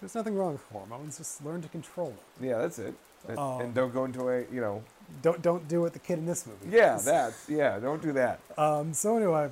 [0.00, 1.18] there's nothing wrong with hormones.
[1.18, 2.48] Just learn to control them.
[2.48, 2.94] yeah, that's it.
[3.28, 4.40] And- Um, and don't go into a.
[4.52, 4.82] You know.
[5.22, 6.68] Don't don't do what the kid in this movie.
[6.76, 7.04] Yeah, does.
[7.04, 7.48] that's.
[7.48, 8.40] Yeah, don't do that.
[8.58, 9.50] Um, so anyway,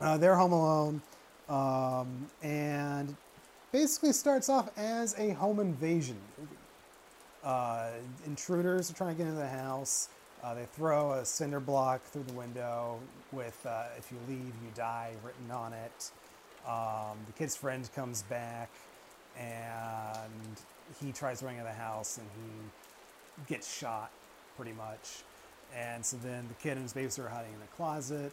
[0.00, 1.02] uh, they're home alone,
[1.48, 3.14] um, and
[3.70, 6.16] basically starts off as a home invasion.
[7.44, 7.90] Uh,
[8.26, 10.08] intruders are trying to get into the house.
[10.42, 12.98] Uh, they throw a cinder block through the window
[13.32, 16.10] with uh, "If you leave, you die" written on it.
[16.66, 18.70] Um, the kid's friend comes back,
[19.38, 20.62] and
[21.00, 24.10] he tries to run into the house, and he gets shot,
[24.56, 25.22] pretty much.
[25.76, 28.32] And so then the kid and his babysitter are hiding in a closet,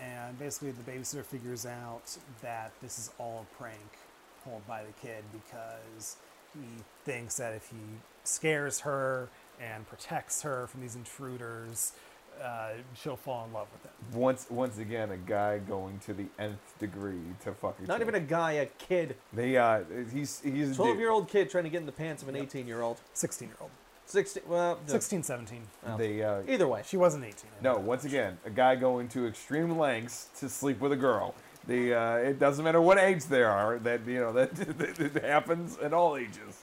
[0.00, 3.98] and basically the babysitter figures out that this is all a prank
[4.44, 6.16] pulled by the kid because
[6.60, 7.76] he thinks that if he
[8.24, 9.28] scares her
[9.60, 11.92] and protects her from these intruders,
[12.42, 14.20] uh, she'll fall in love with him.
[14.20, 18.02] Once, once again, a guy going to the nth degree to fuck a Not chick.
[18.08, 19.16] even a guy, a kid.
[19.32, 19.56] They.
[19.56, 19.80] Uh.
[20.12, 20.40] He's.
[20.40, 20.70] He's.
[20.72, 22.44] a twelve-year-old kid trying to get in the pants of an Yep.
[22.44, 23.00] 18 year old.
[23.14, 23.70] 16 year old.
[24.06, 24.92] 16, well, no.
[24.92, 25.60] 16, 17.
[25.84, 26.22] Well, They.
[26.22, 26.42] Uh.
[26.48, 26.82] Either way.
[26.86, 27.34] She wasn't 18.
[27.60, 31.34] No, once again, a guy going to extreme lengths to sleep with a girl.
[31.68, 33.78] The uh, it doesn't matter what age they are.
[33.78, 34.54] That you know that,
[35.14, 36.62] that, happens at all ages.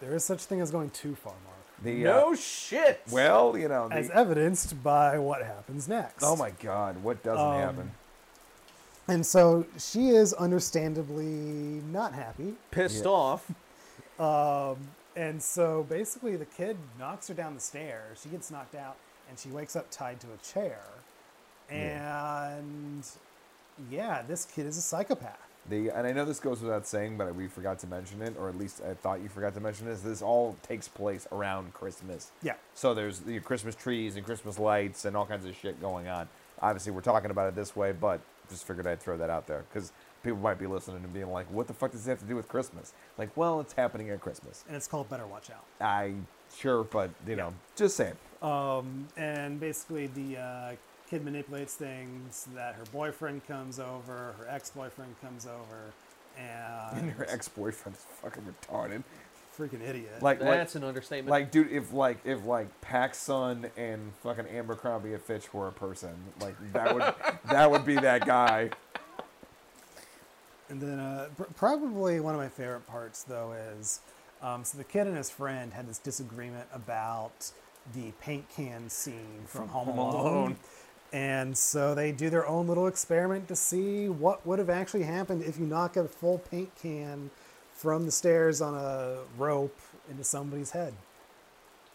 [0.00, 1.56] There is such thing as going too far, Mark.
[1.84, 3.02] The, uh, no shit.
[3.10, 6.22] well, you know, the, as evidenced by what happens next.
[6.24, 7.90] oh my god, what doesn't Um, happen?
[9.08, 12.54] And so she is understandably not happy.
[12.70, 13.10] Pissed Yeah.
[13.10, 13.50] off.
[14.18, 14.76] Um,
[15.16, 18.20] and so basically, the kid knocks her down the stairs.
[18.22, 18.96] She gets knocked out,
[19.28, 20.80] and she wakes up tied to a chair.
[21.70, 21.78] And
[23.04, 23.20] yeah,
[24.26, 25.38] this kid is a psychopath.
[25.68, 28.48] The and I know this goes without saying, but we forgot to mention it, or
[28.48, 30.00] at least I thought you forgot to mention this.
[30.00, 32.32] This all takes place around Christmas.
[32.42, 32.54] Yeah.
[32.74, 36.28] So there's the Christmas trees and Christmas lights and all kinds of shit going on.
[36.60, 39.64] Obviously, we're talking about it this way, but just figured I'd throw that out there
[39.72, 39.92] because
[40.24, 42.34] people might be listening and being like, "What the fuck does it have to do
[42.34, 44.64] with Christmas?" Like, well, it's happening at Christmas.
[44.66, 45.64] And it's called Better Watch Out.
[45.80, 46.14] I
[46.56, 48.16] sure, but you know, just saying.
[48.42, 50.72] Um, and basically, the uh,
[51.12, 55.92] kid manipulates things that her boyfriend comes over, her ex boyfriend comes over,
[56.38, 59.02] And and your ex-boyfriend is fucking retarded.
[59.58, 60.22] freaking idiot.
[60.22, 61.28] Like, like, That's an understatement.
[61.30, 66.14] like, dude, if like if like PacSun and fucking Abercrombie and Fitch were a person,
[66.40, 67.14] like that would
[67.50, 68.70] that would be that guy.
[70.70, 74.00] And then uh, pr- probably one of my favorite parts though is
[74.40, 77.52] um, so the kid and his friend had this disagreement about
[77.94, 80.14] the paint can scene from, Home, Home Alone.
[80.24, 80.56] Alone.
[81.12, 85.42] And so they do their own little experiment to see what would have actually happened
[85.44, 87.30] if you knock a full paint can
[87.74, 89.78] from the stairs on a rope
[90.10, 90.94] into somebody's head.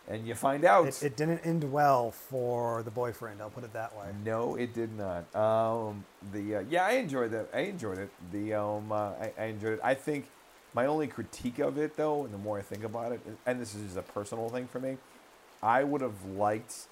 [0.10, 0.88] And you find out.
[0.88, 3.42] It, it didn't end well for the boyfriend.
[3.42, 4.06] I'll put it that way.
[4.24, 5.36] No, it did not.
[5.36, 7.50] Um, the uh, yeah, I enjoyed that.
[7.54, 8.10] I enjoyed it.
[8.32, 9.80] The um, uh, I, I enjoyed it.
[9.84, 10.28] I think
[10.74, 13.76] my only critique of it, though, and the more I think about it, and this
[13.76, 14.98] is just a personal thing for me,
[15.62, 16.88] I would have liked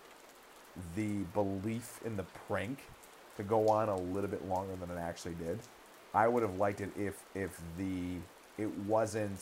[0.96, 2.80] the belief in the prank
[3.38, 5.60] to go on a little bit longer than it actually did.
[6.14, 8.18] I would have liked it if if the
[8.58, 9.40] it wasn't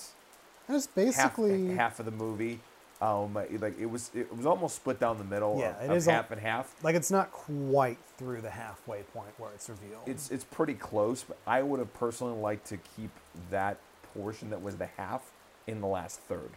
[0.67, 2.60] That's half, basically half of the movie.
[3.02, 5.58] Um, like it was, it was almost split down the middle.
[5.60, 6.74] Yeah, of, it is al- half and half.
[6.84, 10.04] like it's not quite through the halfway point where it's revealed.
[10.08, 13.12] It's it's pretty close, but I would have personally liked to keep
[13.52, 13.78] that
[14.13, 15.32] portion that was the half
[15.67, 16.52] in the last third,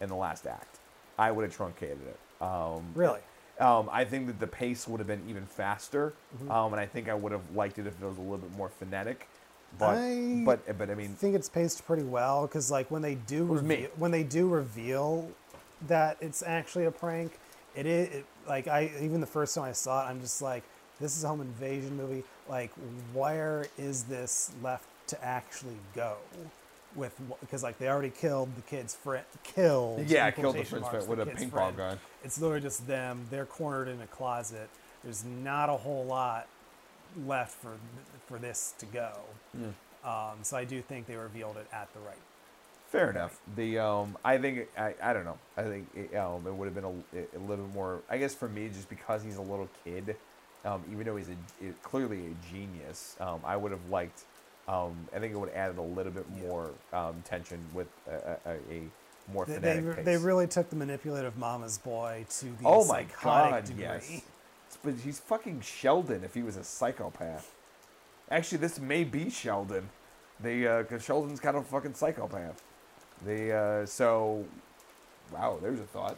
[0.00, 0.80] in the last act.
[1.18, 2.42] I would have truncated it.
[2.42, 3.20] Um, really.
[3.62, 6.50] Um, I think that the pace would have been even faster, Mm-hmm.
[6.50, 8.56] um, and I think I would have liked it if it was a little bit
[8.56, 9.28] more phonetic.
[9.78, 13.00] But I but but I mean I think it's paced pretty well because like when
[13.02, 15.30] they do reveal, when they do reveal
[15.88, 17.38] that it's actually a prank,
[17.74, 20.62] it is it, like I even the first time I saw it, I'm just like,
[21.00, 22.22] this is a home invasion movie.
[22.50, 22.70] Like,
[23.14, 26.16] where is this left to actually go?
[26.94, 31.06] With because like they already killed the kid's friend, killed yeah, killed the prince marks,
[31.06, 31.98] with a ping pong gun.
[32.22, 33.26] It's literally just them.
[33.30, 34.68] They're cornered in a closet.
[35.02, 36.48] There's not a whole lot
[37.26, 37.72] left for
[38.26, 39.12] for this to go.
[40.04, 42.16] Um, so I do think they revealed it at the right.
[42.90, 43.38] Fair enough.
[43.56, 45.38] The um, I think I, I don't know.
[45.56, 48.00] I think it, um, it would have been a, a little bit more.
[48.10, 50.16] I guess for me, just because he's a little kid,
[50.66, 54.24] um, even though he's a, a- clearly a genius, um, I would have liked.
[54.68, 58.52] Um, I think it would add a little bit more um, tension with a, a,
[58.70, 58.82] a
[59.32, 60.04] more They, they, pace.
[60.04, 63.82] they really took the manipulative mama's boy to the oh my god, degree.
[63.82, 64.22] yes.
[64.84, 67.52] But he's fucking Sheldon if he was a psychopath.
[68.30, 69.88] Actually, this may be Sheldon.
[70.40, 72.62] The because Sheldon's kind of a fucking psychopath.
[73.24, 74.44] The uh, so,
[75.32, 76.16] wow, there's a thought.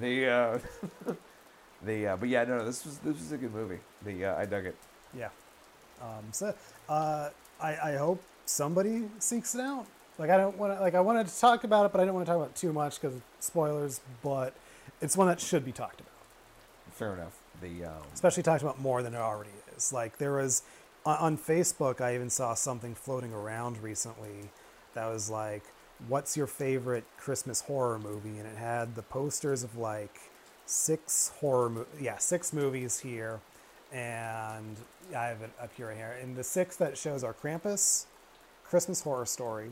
[0.00, 0.58] The uh,
[1.82, 3.78] the uh, but yeah, no, no, this was this was a good movie.
[4.04, 4.76] The uh, I dug it.
[5.16, 5.28] Yeah.
[6.00, 6.54] Um, so
[6.88, 9.86] uh, I, I hope somebody seeks it out.
[10.18, 12.14] Like I don't want to like I wanted to talk about it, but I don't
[12.14, 14.00] want to talk about it too much because spoilers.
[14.22, 14.54] But
[15.00, 16.12] it's one that should be talked about.
[16.92, 17.38] Fair enough.
[17.60, 19.92] The um, especially talked about more than it already is.
[19.92, 20.62] Like there was
[21.06, 24.50] on, on Facebook, I even saw something floating around recently
[24.94, 25.62] that was like,
[26.08, 30.18] "What's your favorite Christmas horror movie?" And it had the posters of like
[30.66, 33.40] six horror, mo- yeah, six movies here,
[33.92, 34.76] and
[35.16, 36.16] I have it up here right here.
[36.20, 38.06] And the six that it shows are Krampus,
[38.64, 39.70] Christmas Horror Story,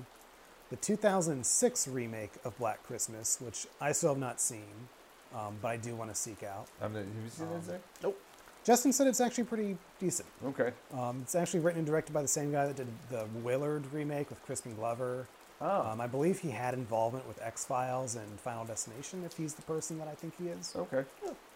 [0.71, 4.89] the 2006 remake of Black Christmas, which I still have not seen,
[5.35, 6.67] um, but I do want to seek out.
[6.81, 7.65] I'm the, have you seen that?
[7.65, 7.81] Zach?
[8.03, 8.21] Nope.
[8.65, 10.29] Justin said it's actually pretty decent.
[10.45, 10.73] Okay.
[10.93, 14.29] Um, it's actually written and directed by the same guy that did the Willard remake
[14.29, 15.29] with Crispin Glover.
[15.61, 15.91] Oh.
[15.93, 19.63] Um, I believe he had involvement with X Files and Final Destination, if he's the
[19.63, 20.75] person that I think he is.
[20.77, 21.05] okay.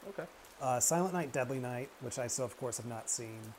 [0.09, 0.25] Okay.
[0.61, 3.55] Uh, Silent Night, Deadly Night, which I still, of course, have not seen.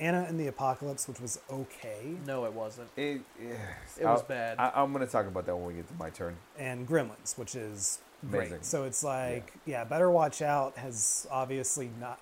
[0.00, 2.14] Anna and the Apocalypse, which was okay.
[2.26, 2.88] No, it wasn't.
[2.96, 3.54] It, eh,
[4.00, 4.58] It was bad.
[4.58, 6.36] I, I'm gonna talk about that when we get to my turn.
[6.58, 7.98] And Gremlins, which is
[8.30, 8.48] great.
[8.48, 8.62] Amazing.
[8.62, 9.84] So it's like, yeah.
[9.84, 12.18] Better Watch Out has obviously not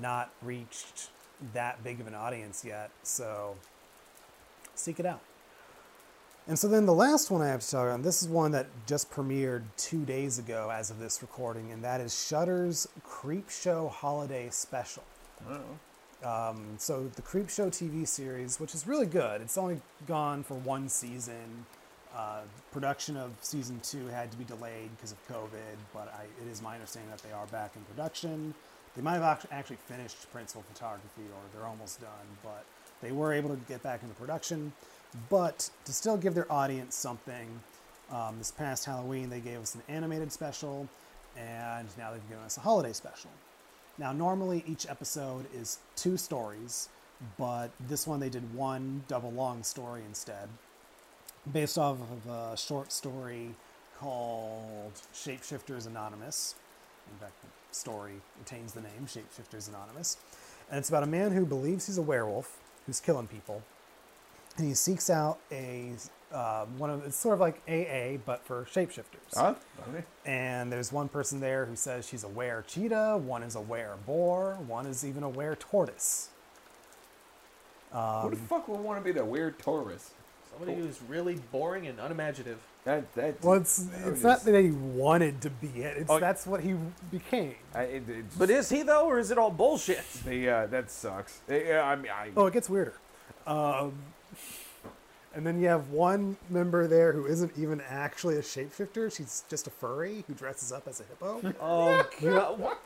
[0.00, 1.08] not reached
[1.54, 2.90] that big of an audience yet.
[3.02, 3.56] So
[4.74, 5.20] seek it out.
[6.46, 8.66] And so then the last one I have to talk about, this is one that
[8.86, 14.48] just premiered two days ago as of this recording, and that is Shudder's Creepshow Holiday
[14.50, 15.04] Special.
[16.22, 20.88] Um, so the Creepshow TV series, which is really good, it's only gone for one
[20.90, 21.64] season.
[22.14, 26.50] Uh, production of season two had to be delayed because of COVID, but I, it
[26.50, 28.54] is my understanding that they are back in production.
[28.94, 32.64] They might have actually finished principal photography or they're almost done, but
[33.02, 34.72] they were able to get back into production.
[35.28, 37.60] But to still give their audience something,
[38.10, 40.88] um, this past Halloween they gave us an animated special,
[41.36, 43.30] and now they've given us a holiday special.
[43.96, 46.88] Now, normally each episode is two stories,
[47.38, 50.48] but this one they did one double long story instead,
[51.52, 53.54] based off of a short story
[53.98, 56.56] called Shapeshifters Anonymous.
[57.12, 60.16] In fact, the story retains the name Shapeshifters Anonymous.
[60.70, 63.62] And it's about a man who believes he's a werewolf who's killing people.
[64.56, 65.92] And he seeks out a
[66.32, 69.34] uh, one of it's sort of like AA, but for shapeshifters.
[69.34, 69.54] Huh?
[69.88, 70.04] Okay.
[70.26, 73.94] And there's one person there who says she's a were cheetah, one is a were
[74.06, 76.30] boar, one is even a were tortoise.
[77.92, 80.10] Who Um, the fuck would want to be the weird tourist?
[80.50, 82.58] Somebody who's really boring and unimaginative.
[82.84, 83.42] That that.
[83.42, 86.18] Well, it's that it's not is- that he wanted to be it; it's Oh.
[86.20, 86.74] that's what he
[87.10, 87.54] became.
[87.74, 90.04] I, it, it's- But is he though, or is it all bullshit?
[90.24, 91.40] the uh, that sucks.
[91.48, 92.94] Yeah, I mean, I, Oh, it gets weirder.
[93.46, 93.94] Um,
[95.34, 99.66] and then you have one member there who isn't even actually a shapeshifter; she's just
[99.66, 101.54] a furry who dresses up as a hippo.
[101.60, 102.80] Oh god, what?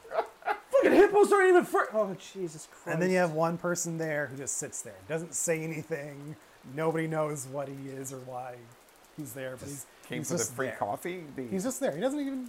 [0.71, 1.89] Fucking hippos aren't even fur.
[1.93, 2.95] Oh Jesus Christ!
[2.95, 6.37] And then you have one person there who just sits there, doesn't say anything.
[6.75, 8.57] Nobody knows what he is or why
[9.17, 10.77] he's there, but he's, came he's for the free there.
[10.77, 11.25] coffee.
[11.37, 11.95] The, He's just there.
[11.95, 12.49] He doesn't even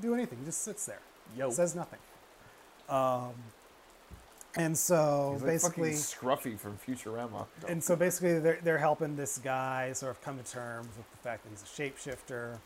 [0.00, 0.38] do anything.
[0.40, 0.98] He just sits there.
[1.36, 1.50] Yo.
[1.50, 1.98] Says nothing.
[2.88, 3.32] Um,
[4.56, 7.46] and so like basically, Scruffy from Futurama.
[7.68, 11.18] and so basically, they're they're helping this guy sort of come to terms with the
[11.18, 12.58] fact that he's a shapeshifter,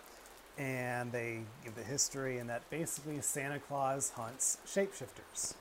[0.59, 5.55] and they give the history and that basically Santa Claus hunts shapeshifters,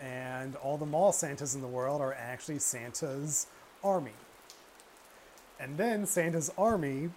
[0.00, 3.46] and all the mall Santas in the world are actually Santa's
[3.84, 4.12] army.
[5.60, 7.10] And then Santa's army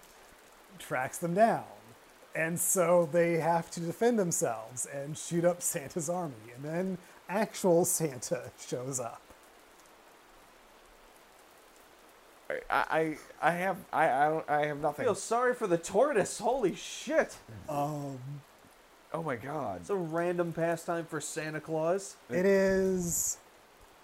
[0.78, 1.64] tracks them down.
[2.34, 6.34] And so they have to defend themselves and shoot up Santa's army.
[6.54, 9.20] And then actual Santa shows up.
[12.48, 15.04] I, I, I have, I, I don't, I have nothing.
[15.04, 16.38] I feel sorry for the tortoise.
[16.38, 17.36] Holy shit!
[17.68, 18.18] Um,
[19.12, 19.80] Oh my god.
[19.80, 22.16] It's a random pastime for Santa Claus.
[22.28, 23.38] it is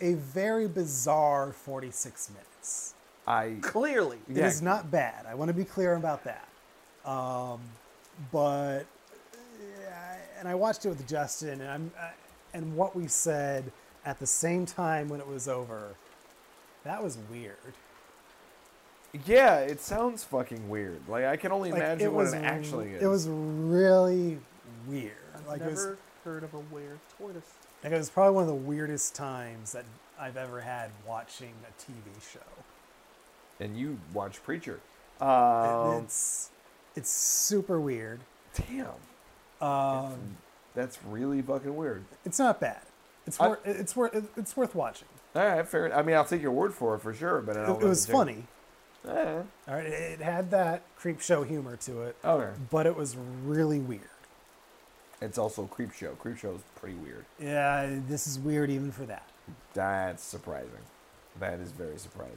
[0.00, 2.94] a very bizarre 46 minutes.
[3.26, 4.46] I, Clearly, It Yeah.
[4.46, 5.26] is not bad.
[5.26, 6.48] I want to be clear about that.
[7.04, 7.60] Um,
[8.32, 8.84] but
[10.38, 11.92] and I watched it with Justin, and I'm
[12.54, 13.72] and what we said
[14.04, 15.94] at the same time when it was over.
[16.84, 17.56] That was weird.
[19.26, 21.00] yeah, it sounds fucking weird.
[21.08, 23.02] Like I can only Like, imagine what was it actually is.
[23.02, 24.38] It was really
[24.86, 25.12] weird.
[25.36, 27.44] I've Like it was, never heard of a weird tortoise.
[27.84, 29.84] like it was probably one of the weirdest times that
[30.18, 32.40] I've ever had watching a TV show.
[33.60, 34.80] and you watch Preacher.
[35.20, 36.50] It- Um, it's
[36.96, 38.20] it's super weird.
[38.54, 38.86] damn,
[39.60, 40.36] Um,
[40.74, 42.04] that's really fucking weird.
[42.24, 42.80] it's not bad.
[43.26, 45.08] It's I- worth it's worth it's worth watching.
[45.34, 45.94] All right, fair.
[45.96, 47.40] I mean, I'll take your word for it for sure.
[47.40, 48.44] But I It, it was funny.
[49.08, 49.10] Eh,
[49.68, 52.50] All right, it, it had that Creepshow humor to it, okay.
[52.70, 54.02] but it was really weird.
[55.20, 56.16] It's also Creepshow.
[56.18, 57.24] Creep Show is pretty weird.
[57.40, 59.28] Yeah, this is weird even for that.
[59.74, 60.70] That's surprising.
[61.40, 62.36] That is very surprising.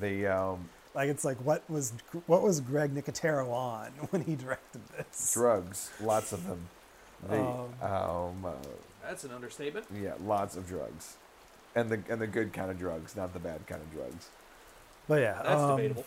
[0.00, 1.92] The um, Like it's like what was
[2.26, 5.32] what was Greg Nicotero on when he directed this?
[5.34, 6.68] drugs, lots of them.
[7.28, 8.52] The Um, um, uh,
[9.02, 9.86] That's an understatement.
[9.94, 11.16] yeah, lots of drugs,
[11.74, 14.28] and the and the good kind of drugs, not the bad kind of drugs.
[15.08, 16.04] But yeah, That's um, debatable.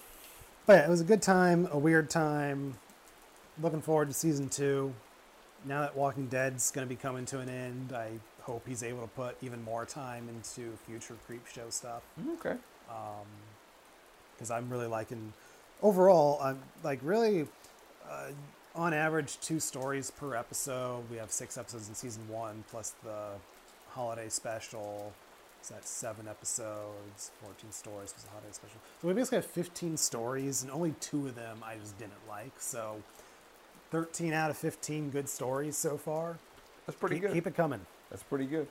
[0.65, 2.77] But yeah, it was a good time, a weird time.
[3.61, 4.93] Looking forward to season two.
[5.63, 9.01] Now that Walking Dead's going to be coming to an end, I hope he's able
[9.01, 12.03] to put even more time into future Creepshow stuff.
[12.37, 12.55] Okay.
[14.35, 15.33] because I'm really liking.
[15.81, 17.47] Overall, I'm like really,
[18.09, 18.27] uh,
[18.75, 21.03] on average, two stories per episode.
[21.09, 23.29] We have six episodes in season one, plus the
[23.89, 25.13] holiday special.
[25.61, 28.77] So that's seven episodes, 14 stories plus a holiday special.
[29.01, 32.51] So we basically have 15 stories, and only two of them I just didn't like.
[32.59, 33.01] So
[33.91, 36.37] 13 out of 15 good stories so far.
[36.85, 37.33] That's pretty keep, good.
[37.33, 37.81] Keep it coming.
[38.11, 38.67] That's pretty good.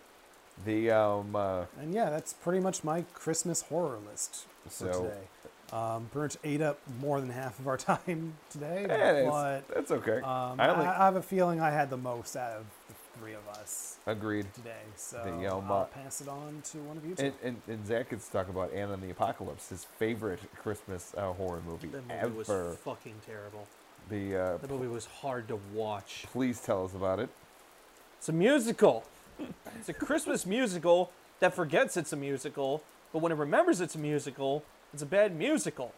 [0.65, 5.21] The um, uh, And yeah, that's pretty much my Christmas horror list for So- today.
[5.75, 6.09] Um,
[6.45, 8.87] ate up more than half of our time today,
[9.29, 10.19] but that's okay.
[10.19, 12.95] um, I I, only I have a feeling I had the most out of the
[13.19, 14.47] three of us Agreed.
[14.55, 14.83] today.
[14.97, 17.25] So The, um, I'll pass it on to one of you two.
[17.25, 21.13] And, and, and Zach gets to talk about Anna and the Apocalypse, his favorite Christmas
[21.17, 22.15] uh, horror movie That movie
[22.49, 22.69] ever.
[22.69, 23.67] was fucking terrible.
[24.09, 26.27] the uh, That movie was hard to watch.
[26.33, 27.29] please tell us about it.
[28.19, 29.05] It's a musical.
[29.77, 31.11] it's a Christmas musical
[31.41, 32.81] that forgets it's a musical,
[33.13, 34.63] but when it remembers it's a musical,
[34.95, 35.93] it's a bad musical.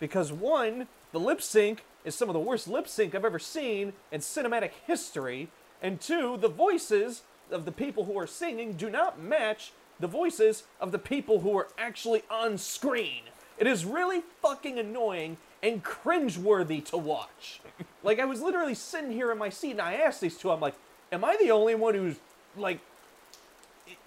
[0.00, 3.92] Because one, the lip sync is some of the worst lip sync I've ever seen
[4.10, 5.48] in cinematic history,
[5.80, 7.22] and two, the voices
[7.52, 11.56] of the people who are singing do not match the voices of the people who
[11.56, 13.22] are actually on screen.
[13.56, 17.60] It is really fucking annoying and cringeworthy to watch.
[18.02, 20.60] like I was literally sitting here in my seat and I asked these two, I'm
[20.60, 20.74] like,
[21.12, 22.16] am I the only one who's
[22.56, 22.80] like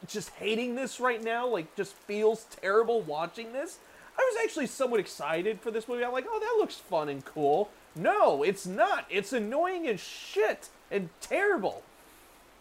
[0.06, 1.48] just hating this right now?
[1.48, 3.80] Like just feels terrible watching this?
[4.18, 6.04] I was actually somewhat excited for this movie.
[6.04, 7.70] I'm like, oh, that looks fun and cool.
[7.96, 9.06] No, it's not.
[9.10, 11.84] It's annoying as shit and terrible.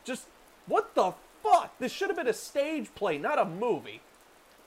[0.05, 0.27] Just
[0.67, 1.79] what the fuck?
[1.79, 4.01] This should have been a stage play, not a movie.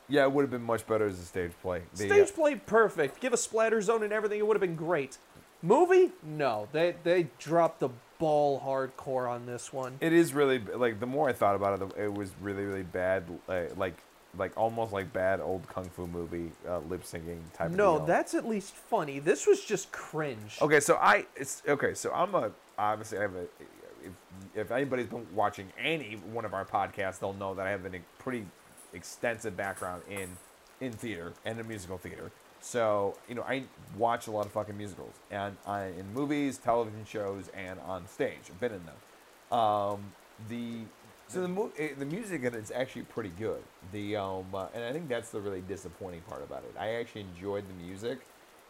[0.07, 1.83] Yeah, it would have been much better as a stage play.
[1.95, 3.19] The, uh, Stage play perfect.
[3.19, 4.39] Give a splatter zone and everything.
[4.39, 5.19] It would have been great.
[5.61, 6.11] Movie?
[6.23, 6.67] No.
[6.71, 9.97] They they dropped the ball hardcore on this one.
[10.01, 13.25] It is really like the more I thought about it, it was really really bad.
[13.47, 13.97] Uh, like
[14.37, 17.71] like almost like bad old kung fu movie uh, lip syncing type.
[17.71, 18.05] No, of deal.
[18.07, 19.19] that's at least funny.
[19.19, 20.57] This was just cringe.
[20.61, 21.93] Okay, so I it's okay.
[21.93, 23.43] So I'm a obviously I have a
[24.03, 24.13] if
[24.55, 27.99] if anybody's been watching any one of our podcasts, they'll know that I have a
[28.19, 28.45] pretty
[28.93, 30.29] extensive background in
[30.79, 32.31] in theater and in musical theater.
[32.61, 33.63] So you know I
[33.97, 38.41] watch a lot of fucking musicals and I in movies, television shows, and on stage.
[38.47, 39.57] I've been in them.
[39.59, 40.13] Um,
[40.47, 40.81] the
[41.29, 43.61] so the mu- eh, the music in it's actually pretty good.
[43.93, 46.75] The um uh, and I think that's the really disappointing part about it.
[46.79, 48.19] I actually enjoyed the music,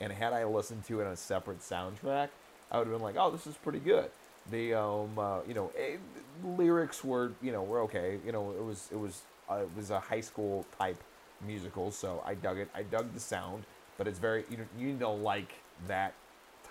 [0.01, 2.29] and had I listened to it on a separate soundtrack,
[2.71, 4.11] I would have been like, oh, this is pretty good.
[4.51, 5.97] The um uh, you know eh,
[6.43, 8.19] the lyrics were you know were okay.
[8.25, 11.01] You know it was it was uh, it was a high school type
[11.47, 12.69] musical, so I dug it.
[12.75, 13.63] I dug the sound,
[13.97, 15.53] but it's very you know you don't like
[15.87, 16.13] that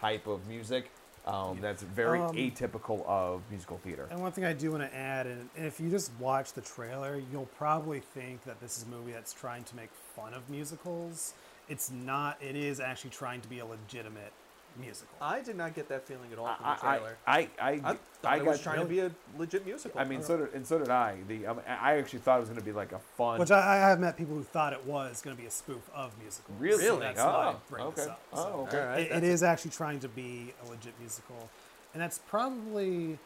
[0.00, 0.90] type of music.
[1.28, 4.08] Um, that's very Um, atypical of musical theater.
[4.10, 6.62] And one thing I do want to add, and and if you just watch the
[6.62, 10.48] trailer, you'll probably think that this is a movie that's trying to make fun of
[10.48, 11.34] musicals.
[11.68, 12.38] It's not.
[12.40, 14.32] It is actually trying to be a legitimate
[14.76, 15.14] musical.
[15.20, 17.16] I did not get that feeling at all from the I, trailer.
[17.26, 20.00] I, I, I, I, I was got- trying to be a legit musical.
[20.00, 21.16] I mean, so did, and so did I.
[21.26, 23.38] The um, I actually thought it was going to be like a fun.
[23.40, 25.88] Which I, I have met people who thought it was going to be a spoof
[25.94, 26.56] of musicals.
[26.60, 26.84] Really?
[26.84, 28.10] So that's why I Oh, bring this okay.
[28.10, 28.20] up.
[28.32, 28.78] Oh, okay.
[28.78, 31.48] Alright, it- it that's- is actually trying to be a legit musical,
[31.94, 33.18] and that's probably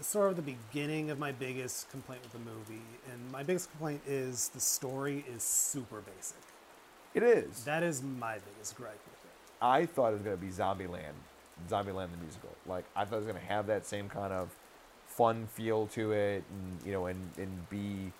[0.00, 2.82] sort of the beginning of my biggest complaint with the movie.
[3.12, 6.36] And my biggest complaint is the story is super basic.
[7.14, 7.64] it is.
[7.64, 9.13] That is my biggest gripe with it.
[9.60, 11.14] I thought it was going to be Zombieland,
[11.68, 12.50] Zombieland the musical.
[12.66, 14.54] Like I thought it was going to have that same kind of
[15.06, 18.12] fun feel to it, and you know, and and be,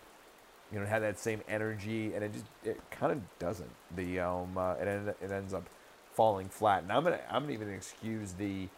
[0.73, 3.71] you know, have that same energy, and it just it kind of doesn't.
[3.97, 5.65] The um, uh, it end, it ends up
[6.13, 8.69] falling flat, and I'm gonna I'm gonna even excuse the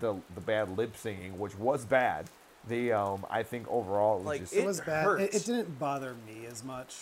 [0.00, 2.26] the the bad lip singing, which was bad.
[2.68, 5.20] The um, I think overall it was Like, just It, It was bad.
[5.20, 6.94] It, it didn't bother me as much.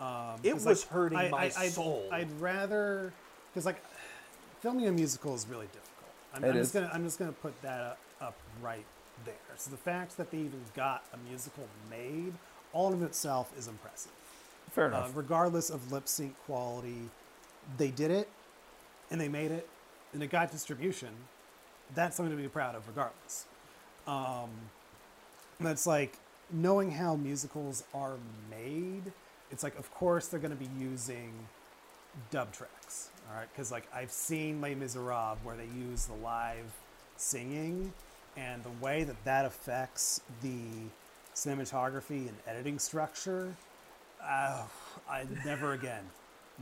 [0.00, 2.08] Um, It 'cause, was hurting my I'd, soul.
[2.10, 3.12] I'd rather,
[3.52, 3.82] because like,
[4.60, 6.10] filming a musical is really difficult.
[6.34, 8.84] I'm, I'm just gonna I'm just gonna put that up, up right
[9.24, 9.34] there.
[9.56, 12.32] So the fact that they even got a musical made,
[12.72, 14.12] all of itself is impressive.
[14.70, 15.12] fair Uh, enough.
[15.16, 17.08] regardless of lip sync quality,
[17.78, 18.28] they did it,
[19.10, 19.68] and they made it,
[20.12, 21.08] and it got distribution.
[21.94, 23.46] That's something to be proud of, regardless.
[24.06, 24.50] Um,
[25.60, 26.18] that's like
[26.50, 28.16] knowing how musicals are
[28.50, 29.12] made.
[29.50, 31.32] It's like, of course, they're going to be using
[32.30, 33.48] dub tracks, all right?
[33.52, 36.72] Because like I've seen Les Miserables where they use the live
[37.16, 37.92] singing,
[38.36, 40.60] and the way that that affects the
[41.34, 43.54] cinematography and editing structure.
[44.22, 44.62] Uh,
[45.08, 46.04] I never again,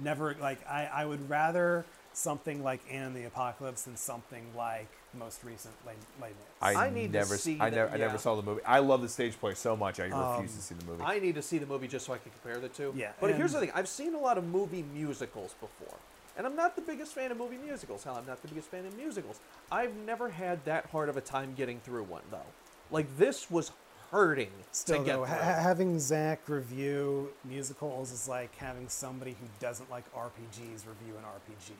[0.03, 1.85] never like I, I would rather
[2.15, 6.77] something like Anna and the Apocalypse and something like most recent Les, Les Mis.
[6.77, 8.62] I need to never, s- see I the- never, I never saw the movie.
[8.65, 10.01] I love the stage play so much.
[10.01, 11.03] I refuse Um, to see the movie.
[11.05, 12.93] I need to see the movie just so I can compare the two.
[12.97, 15.99] Yeah, But here's the thing: I've seen a lot of movie musicals before,
[16.37, 18.05] and I'm not the biggest fan of movie musicals.
[18.05, 19.39] Hell, I'm not the biggest fan of musicals.
[19.71, 22.47] I've never had that hard of a time getting through one though.
[22.91, 23.71] Like this was
[24.11, 25.35] hurting Still, to get though, through.
[25.37, 31.25] ha- having Zach review musicals is like having somebody who doesn't like RPGs review an
[31.25, 31.73] RPG.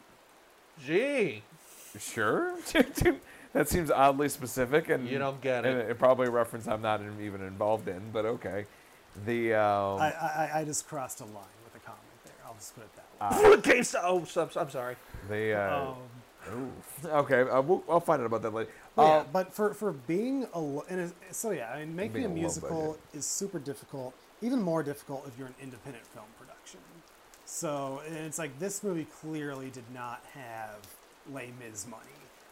[0.85, 1.43] Gee,
[1.99, 2.55] Sure.
[3.53, 5.91] that seems oddly specific, and You don't get it.
[5.91, 8.67] it probably a reference I'm not even involved in, but okay.
[9.27, 12.35] The um, I, I, I just crossed a line with a comment there.
[12.45, 13.49] I'll just put it that way.
[13.59, 14.97] okay, so oh, so, I'm sorry.
[15.29, 15.91] the uh,
[16.51, 16.73] um,
[17.07, 18.71] Okay, uh, we'll, I'll find out about that later.
[18.97, 22.27] Well, yeah, Uh, but for for being a and so yeah, I mean, making a
[22.27, 23.01] a musical budget.
[23.15, 24.15] is super difficult.
[24.43, 26.44] Even more difficult if you're an independent film production.
[27.55, 30.79] So and it's like this movie clearly did not have
[31.33, 32.03] Les Mis money.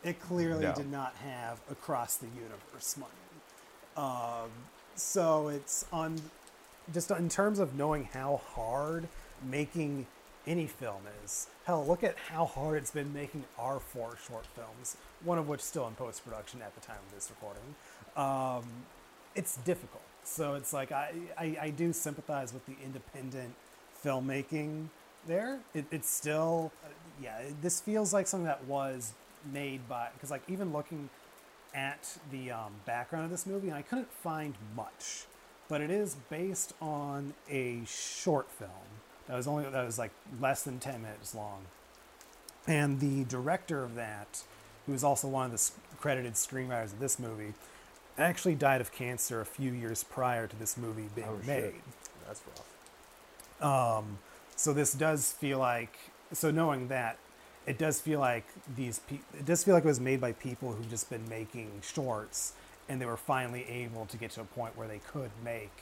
[0.05, 0.75] It clearly No.
[0.75, 3.11] did not have Across the Universe money.
[3.97, 4.51] Um,
[4.95, 6.21] so it's on
[6.95, 9.09] just in terms of knowing how hard
[9.45, 10.07] making
[10.47, 11.49] any film is.
[11.65, 15.63] Hell, look at how hard it's been making our four short films, one of which
[15.63, 17.75] still in post production at the time of this recording.
[18.17, 18.65] Um,
[19.35, 20.03] it's difficult.
[20.23, 23.55] So it's like I, I, I do sympathize with the independent
[24.05, 24.89] filmmaking
[25.27, 25.61] there.
[25.75, 26.89] It, it's still, uh,
[27.23, 29.13] yeah, this feels like something that was
[29.53, 31.09] made by, because like even looking
[31.75, 35.25] at the um, background of this movie, and I couldn't find much,
[35.69, 38.71] but it is based on a short film
[39.27, 41.63] that was only that was like less than ten minutes long,
[42.67, 44.43] and the director of that,
[44.87, 47.55] who is also one of the credited screenwriters of this movie,
[48.19, 51.47] actually died of cancer a few years prior to this movie being Oh, shit.
[51.47, 51.83] made.
[52.27, 52.67] that's rough.
[53.63, 54.19] Um,
[54.57, 55.97] so this does feel like
[56.33, 57.19] so knowing that
[57.67, 58.45] it does feel like
[58.77, 61.71] these pe- it does feel like it was made by people who've just been making
[61.83, 62.55] shorts
[62.89, 65.73] and they were finally able to get to a point where they could make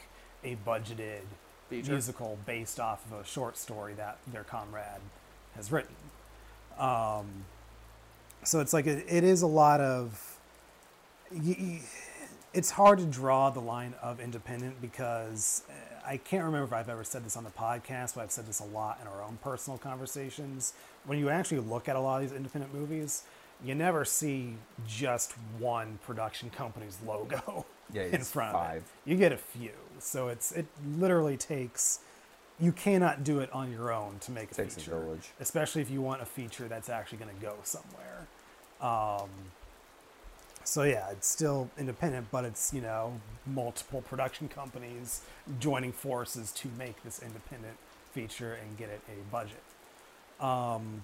[0.45, 1.23] a budgeted
[1.69, 1.93] Feature.
[1.93, 4.85] musical based off of a short story that their comrade
[5.57, 5.95] has written.
[6.79, 7.27] Um,
[8.43, 10.39] so it's like it, it is a lot of
[12.53, 15.63] it's hard to draw the line of independent because
[16.07, 18.61] I can't remember if I've ever said this on the podcast, but I've said this
[18.61, 20.73] a lot in our own personal conversations.
[21.05, 23.23] When you actually look at a lot of these independent movies,
[23.65, 24.55] you never see
[24.89, 28.83] just one production company's logo Yeah, in front of it.
[29.05, 31.99] You get a few, so it's it literally takes.
[32.61, 35.31] You cannot do it on your own to make a Takes a feature, village.
[35.41, 38.27] especially if you want a feature that's actually going to go somewhere.
[38.81, 39.29] Um,
[40.65, 45.23] so yeah, it's still independent, but it's you know multiple production companies
[45.59, 47.77] joining forces to make this independent
[48.13, 49.63] feature and get it a budget.
[50.41, 51.03] Um,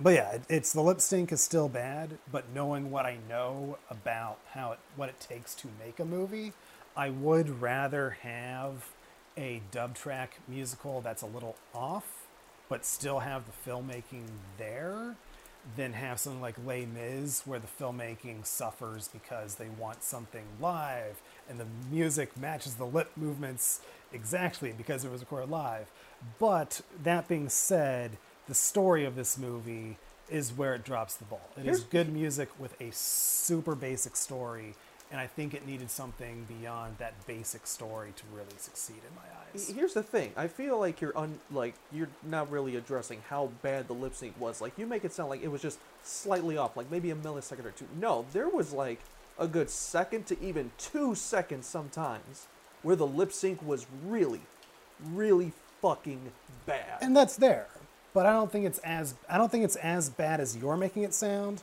[0.00, 3.78] but yeah, it, it's the lip sync is still bad, but knowing what I know
[3.90, 6.52] about how it what it takes to make a movie,
[6.96, 8.90] I would rather have
[9.36, 12.26] a dub track musical that's a little off,
[12.68, 14.24] but still have the filmmaking
[14.58, 15.16] there,
[15.76, 21.20] than have something like Les Mis where the filmmaking suffers because they want something live
[21.48, 23.80] and the music matches the lip movements
[24.12, 25.90] exactly because it was recorded live.
[26.38, 28.12] But that being said,
[28.46, 29.96] the story of this movie
[30.30, 31.48] is where it drops the ball.
[31.56, 34.74] It is good music with a super basic story,
[35.10, 39.22] and I think it needed something beyond that basic story to really succeed in my
[39.22, 39.72] eyes.
[39.74, 40.32] Here's the thing.
[40.36, 44.38] I feel like you're un like you're not really addressing how bad the lip sync
[44.38, 44.60] was.
[44.60, 47.64] Like you make it sound like it was just slightly off, like maybe a millisecond
[47.64, 47.86] or two.
[47.98, 49.00] No, there was like
[49.38, 52.46] a good second to even two seconds sometimes
[52.82, 54.40] where the lip sync was really,
[55.12, 56.32] really fucking
[56.66, 56.98] bad.
[57.00, 57.68] and that's there.
[58.14, 61.04] But I don't think it's as I don't think it's as bad as you're making
[61.04, 61.62] it sound.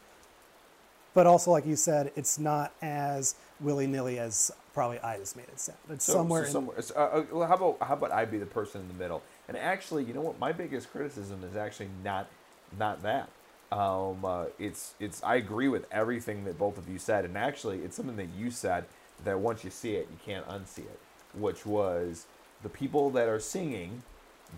[1.16, 5.48] But also, like you said, it's not as willy nilly as probably I just made
[5.48, 5.80] it sound.
[5.90, 6.44] It's So- somewhere.
[6.44, 6.82] so in, somewhere.
[6.82, 9.24] so, uh, uh, well, how about how about I be the person in the middle?
[9.48, 10.38] And actually, you know what?
[10.38, 12.28] My biggest criticism is actually not
[12.78, 13.30] not that.
[13.72, 17.80] Um, uh, it's it's I agree with everything that both of you said, and actually,
[17.80, 18.84] it's something that you said
[19.24, 21.00] that once you see it, you can't unsee it.
[21.34, 22.26] Which was
[22.62, 24.04] the people that are singing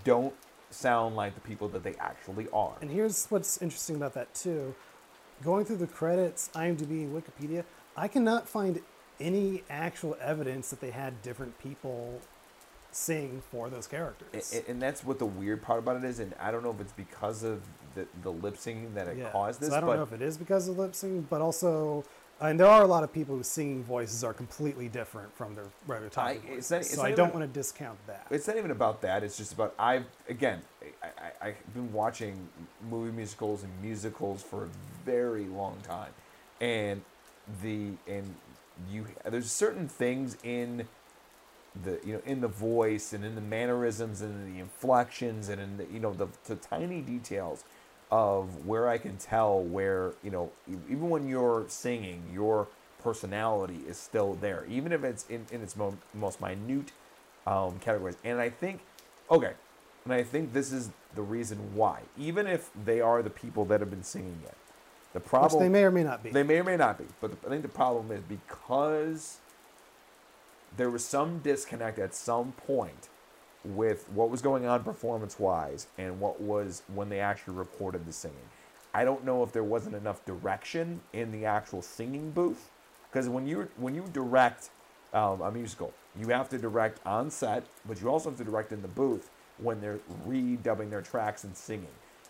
[0.03, 0.33] don't
[0.71, 2.73] sound like the people that they actually are.
[2.81, 4.73] And here's what's interesting about that too.
[5.43, 7.63] Going through the credits, IMDb, Wikipedia,
[7.95, 8.81] I cannot find
[9.19, 12.19] any actual evidence that they had different people
[12.91, 14.53] sing for those characters.
[14.53, 16.71] A- a- and that's what the weird part about it is, and I don't know
[16.71, 17.61] if it's because of
[17.95, 19.29] the, the lip syncing that it yeah.
[19.29, 19.69] caused this.
[19.69, 22.03] so I don't know if it is because of lip sync, but also,
[22.39, 25.65] and there are a lot of people whose singing voices are completely different from their
[25.87, 26.57] regular talking I- voices.
[26.57, 28.27] it's not- it's so not I don't even- want to discount that.
[28.29, 29.23] It's not even about that.
[29.23, 30.61] It's just about I've again
[31.03, 32.47] I, I, I've been watching
[32.89, 34.69] movie musicals and musicals for a
[35.05, 36.11] very long time,
[36.61, 37.01] and
[37.63, 38.35] the and
[38.91, 40.87] you there's certain things in
[41.83, 45.61] the you know in the voice and in the mannerisms and in the inflections and
[45.61, 47.63] in the you know the, the tiny details
[48.11, 52.67] of where I can tell where you know even when you're singing your
[53.03, 56.91] personality is still there even if it's in, in its mo- most minute
[57.45, 58.81] um, categories and I think
[59.29, 59.53] okay
[60.05, 63.79] and I think this is the reason why even if they are the people that
[63.81, 64.55] have been singing it
[65.13, 66.29] the Which problem they may or may not be.
[66.29, 69.37] they may or may not be, but the, I think the problem is because
[70.75, 73.09] there was some disconnect at some point
[73.75, 78.13] with what was going on performance wise and what was when they actually recorded the
[78.13, 78.37] singing.
[78.93, 82.69] I don't know if there wasn't enough direction in the actual singing booth,
[83.11, 84.69] because when you when you direct
[85.13, 88.71] um, a musical, you have to direct on set, but you also have to direct
[88.71, 91.87] in the booth when they're redubbing their tracks and singing.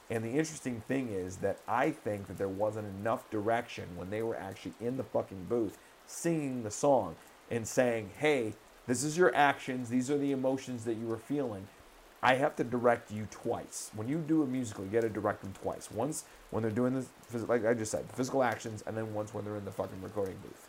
[0.09, 4.21] And the interesting thing is that I think that there wasn't enough direction when they
[4.21, 7.15] were actually in the fucking booth singing the song
[7.51, 8.53] and saying, hey,
[8.87, 11.67] this is your actions, these are the emotions that you were feeling.
[12.23, 13.91] I have to direct you twice.
[13.93, 15.91] When you do a musical, you got to direct them twice.
[15.91, 19.45] Once when they're doing phys- like I just said, physical actions, and then once when
[19.45, 20.67] they're in the fucking recording booth.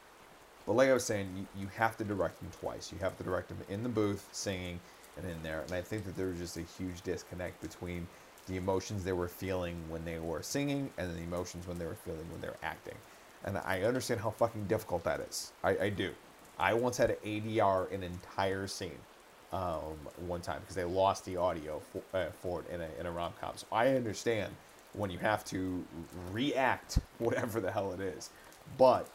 [0.66, 2.92] But like I was saying, you, you have to direct them twice.
[2.92, 4.78] You have to direct them in the booth, singing,
[5.16, 5.62] and in there.
[5.62, 8.06] And I think that there was just a huge disconnect between
[8.46, 11.94] the emotions they were feeling when they were singing and the emotions when they were
[11.94, 12.96] feeling when they were acting.
[13.44, 15.52] And I understand how fucking difficult that is.
[15.62, 16.12] I, I do.
[16.58, 18.98] I once had to ADR in an entire scene
[19.52, 19.96] um,
[20.26, 23.10] one time because they lost the audio for, uh, for it in a, in a
[23.10, 23.52] rom com.
[23.56, 24.54] So I understand
[24.94, 25.84] when you have to
[26.32, 28.30] react whatever the hell it is.
[28.76, 29.08] But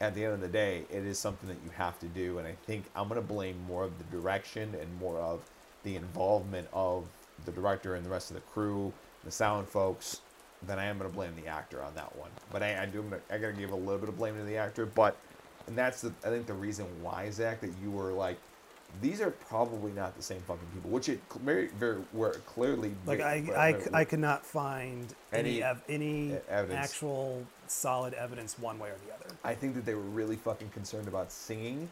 [0.00, 2.38] at the end of the day, it is something that you have to do.
[2.38, 5.40] And I think I'm going to blame more of the direction and more of
[5.82, 7.04] the involvement of
[7.44, 8.92] the director and the rest of the crew,
[9.24, 10.20] the sound folks,
[10.66, 12.30] than I am going to blame the actor on that one.
[12.50, 13.04] But I, I do.
[13.30, 14.86] I got to give a little bit of blame to the actor.
[14.86, 15.16] But
[15.66, 18.38] and that's the I think the reason why Zach that you were like.
[19.02, 23.20] These are probably not the same fucking people, which it very, very, were clearly Like
[23.20, 26.78] I, very- I, very- I could not find any Any ev- any evidence.
[26.92, 29.34] actual solid evidence one way or the other.
[29.42, 31.90] I think that they were really fucking concerned about singing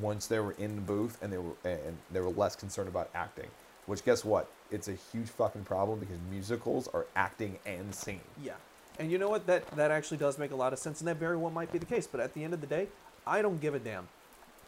[0.00, 3.10] once they were in the booth, and they were and they were less concerned about
[3.16, 3.48] acting.
[3.86, 4.48] Which guess what?
[4.70, 8.20] It's a huge fucking problem because musicals are acting and singing.
[8.40, 8.52] Yeah.
[8.98, 9.46] And you know what?
[9.46, 11.78] That that actually does make a lot of sense, and that very well might be
[11.78, 12.06] the case.
[12.06, 12.88] But at the end of the day,
[13.26, 14.08] I don't give a damn.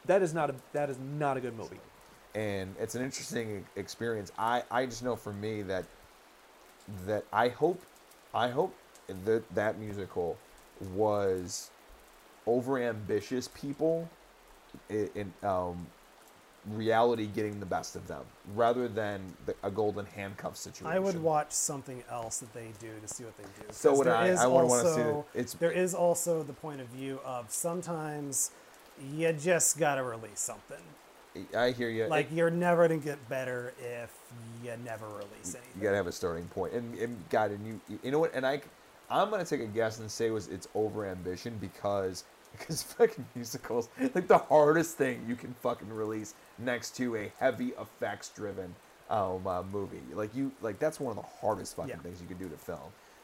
[0.07, 1.81] That is not a that is not a good movie.
[2.35, 4.31] and it's an interesting experience.
[4.39, 5.85] I, I just know for me that
[7.07, 7.83] that I hope
[8.35, 8.75] I hope
[9.25, 10.39] that that musical
[10.95, 11.71] was
[12.47, 14.09] over ambitious people
[14.89, 15.87] in um,
[16.67, 18.23] reality getting the best of them
[18.55, 20.87] rather than the, a golden handcuff situation.
[20.95, 23.67] I would watch something else that they do to see what they do.
[23.71, 24.29] So would I.
[24.31, 28.51] I would wanna see also- It's- there is also the point of view of sometimes
[29.13, 30.83] you just gotta release something.
[31.57, 32.07] I hear you.
[32.07, 34.11] Like you're never gonna get better if
[34.63, 35.63] you never release anything.
[35.77, 38.35] You gotta have a starting point, and, and God, and you, you know what?
[38.35, 38.61] And I,
[39.09, 42.25] I'm gonna take a guess and say it was it's over ambition because
[42.59, 47.73] because fucking musicals like the hardest thing you can fucking release next to a heavy
[47.81, 48.75] effects driven
[49.11, 50.01] um, uh, movie.
[50.13, 51.97] Like you, like that's one of the hardest fucking Yeah.
[51.99, 52.79] things you can do to film.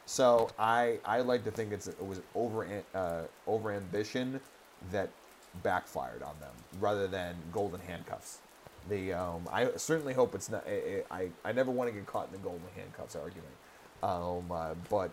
[0.05, 4.39] So I, I like to think it's it was over uh, over ambition
[4.91, 5.09] that
[5.63, 8.39] backfired on them rather than golden handcuffs.
[8.89, 10.65] The um, I certainly hope it's not.
[10.67, 13.53] I, I, I never want to get caught in the golden handcuffs argument.
[14.03, 15.11] Um, uh, but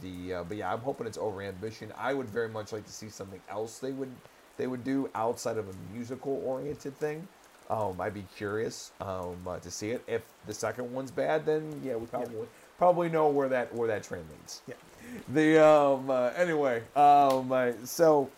[0.00, 1.92] the uh, but yeah, I'm hoping it's over ambition.
[1.98, 4.10] I would very much like to see something else they would
[4.56, 7.26] they would do outside of a musical oriented thing.
[7.70, 10.04] Um, I'd be curious um, uh, to see it.
[10.06, 12.46] If the second one's bad, then yeah, we probably
[12.78, 14.62] probably know where that where that train leads.
[14.66, 14.74] Yeah.
[15.28, 18.30] The um uh, anyway um uh, so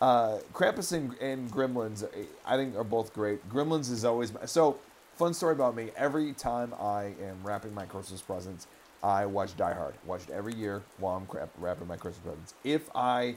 [0.00, 2.08] uh Krampus and, and Gremlins
[2.46, 3.46] I think are both great.
[3.48, 4.78] Gremlins is always my, so
[5.14, 5.90] fun story about me.
[5.96, 8.66] Every time I am wrapping my Christmas presents,
[9.02, 9.94] I watch Die Hard.
[10.04, 12.54] Watch it every year while I'm wrapping my Christmas presents.
[12.64, 13.36] If I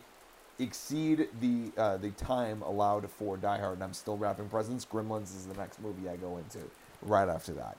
[0.59, 5.35] exceed the uh, the time allowed for Die Hard and I'm still wrapping presents, Gremlins
[5.35, 6.59] is the next movie I go into
[7.01, 7.77] right after that.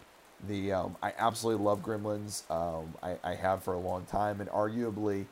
[0.49, 2.51] The um, I absolutely love Gremlins.
[2.51, 5.27] Um, I, I have for a long time, and arguably,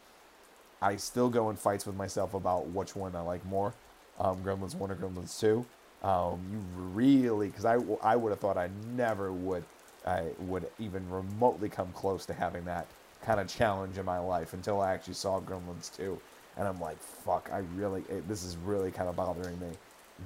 [0.80, 3.74] I still go in fights with myself about which one I like more,
[4.18, 5.64] um, Gremlins one or Gremlins two.
[6.02, 6.58] Um, you
[6.92, 9.64] really, because I I would have thought I never would
[10.06, 12.86] I would even remotely come close to having that
[13.22, 16.20] kind of challenge in my life until I actually saw Gremlins two,
[16.56, 19.70] and I'm like, fuck, I really it, this is really kind of bothering me.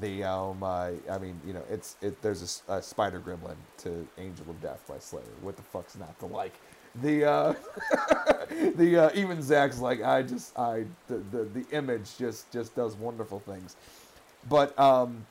[0.01, 2.21] The um, uh, I mean, you know, it's it.
[2.23, 5.23] There's a spider gremlin to Angel of Death by Slayer.
[5.41, 6.53] What the fuck's not to like?
[7.03, 7.55] The uh,
[8.77, 12.95] the uh, even Zach's like I just I the, the the image just just does
[12.97, 13.77] wonderful things,
[14.49, 15.25] but um,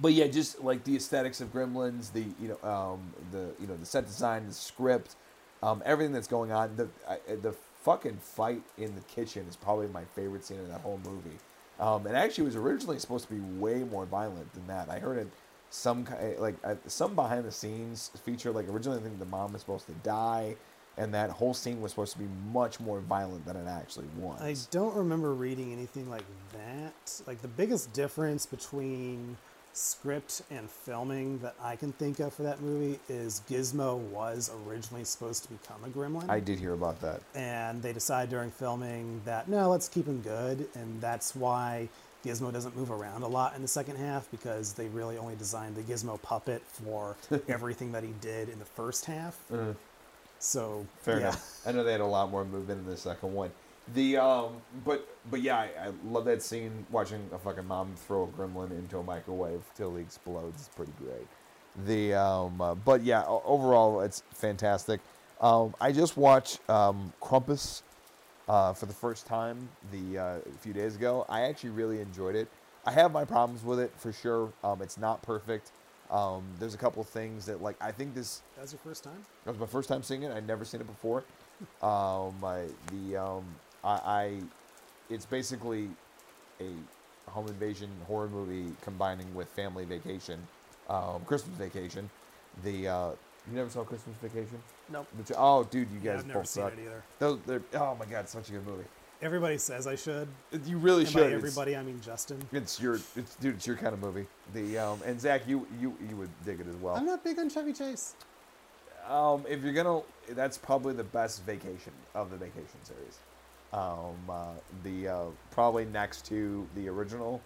[0.00, 3.00] but yeah, just like the aesthetics of Gremlins, the you know um
[3.32, 5.16] the you know the set design, the script,
[5.62, 6.76] um everything that's going on.
[6.76, 10.80] The I, the fucking fight in the kitchen is probably my favorite scene in that
[10.80, 11.38] whole movie.
[11.80, 14.90] Um, and actually, was originally supposed to be way more violent than that.
[14.90, 15.28] I heard it
[15.70, 16.06] some
[16.38, 18.50] like some behind the scenes feature.
[18.50, 20.56] Like originally, I think the mom was supposed to die,
[20.96, 24.40] and that whole scene was supposed to be much more violent than it actually was.
[24.40, 27.22] I don't remember reading anything like that.
[27.26, 29.36] Like the biggest difference between
[29.78, 35.04] script and filming that I can think of for that movie is Gizmo was originally
[35.04, 36.28] supposed to become a gremlin.
[36.28, 37.20] I did hear about that.
[37.34, 41.88] and they decide during filming that no, let's keep him good, and that's why
[42.24, 45.76] Gizmo doesn't move around a lot in the second half because they really only designed
[45.76, 47.16] the Gizmo puppet for
[47.48, 49.38] everything that he did in the first half.
[49.52, 49.76] Mm.
[50.40, 51.28] So Fair yeah.
[51.28, 51.60] enough.
[51.66, 53.50] I know they had a lot more movement in the second one.
[53.94, 58.24] The um, but but yeah, I, I love that scene watching a fucking mom throw
[58.24, 60.60] a gremlin into a microwave till he explodes.
[60.66, 61.26] It's pretty great.
[61.86, 65.00] The um, uh, but yeah, overall it's fantastic.
[65.40, 67.82] Um, I just watched um, Krampus
[68.48, 71.24] uh, for the first time the uh, a few days ago.
[71.28, 72.48] I actually really enjoyed it.
[72.84, 74.52] I have my problems with it for sure.
[74.64, 75.70] Um, it's not perfect.
[76.10, 79.24] Um, there's a couple things that like I think this That was your first time?
[79.44, 80.32] that was my first time seeing it.
[80.32, 81.24] I'd never seen it before.
[81.82, 83.44] Um, I, the um,
[83.84, 84.40] I, I,
[85.10, 85.88] it's basically
[86.60, 90.40] a home invasion horror movie combining with family vacation,
[90.88, 92.08] um, Christmas vacation.
[92.64, 93.10] The uh,
[93.50, 94.58] you never saw Christmas Vacation?
[94.90, 95.06] Nope.
[95.16, 97.02] The two- oh, dude, you Yeah, guys I've never both seen it either.
[97.18, 98.84] Those, they're, oh my god, it's such a good movie.
[99.22, 100.28] Everybody says I should.
[100.66, 101.14] You really And should.
[101.20, 102.40] by It's- everybody, I mean Justin.
[102.52, 104.26] It's your, it's dude, it's your kind of movie.
[104.54, 106.96] The um, and Zach, you you you would dig it as well.
[106.96, 108.14] I'm not big on Chevy Chase.
[109.08, 113.18] Um, if you're gonna, that's probably the best vacation of the vacation series.
[113.72, 114.46] Um, uh,
[114.82, 117.40] the uh, probably next to the original,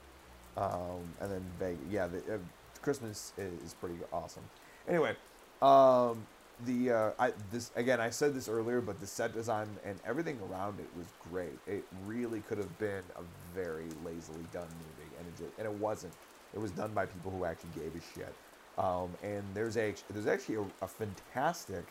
[0.56, 1.80] um, and then Vegas.
[1.90, 2.38] Yeah, the uh,
[2.80, 4.44] Christmas is pretty awesome.
[4.88, 5.16] Anyway,
[5.60, 6.24] um,
[6.64, 10.38] the uh, I this again I said this earlier, but the set design and everything
[10.50, 11.58] around it was great.
[11.66, 13.22] It really could have been a
[13.54, 16.12] very lazily done movie, and it and it wasn't.
[16.54, 18.34] It was done by people who actually gave a shit.
[18.78, 21.84] Um, and there's a there's actually a, a fantastic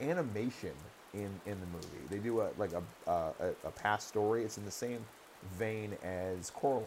[0.00, 0.72] animation
[1.14, 2.06] in in the movie.
[2.10, 3.32] They do a like a, a
[3.64, 4.44] a past story.
[4.44, 5.04] It's in the same
[5.58, 6.86] vein as Coraline,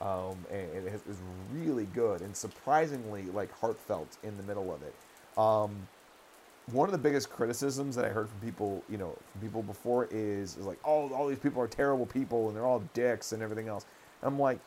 [0.00, 1.18] um, and it is
[1.54, 4.94] really good and surprisingly like heartfelt in the middle of it.
[5.38, 5.88] Um,
[6.72, 10.08] one of the biggest criticisms that I heard from people, you know, from people before
[10.10, 13.42] is, is like, oh, all these people are terrible people and they're all dicks and
[13.42, 13.86] everything else.
[14.22, 14.60] I'm like,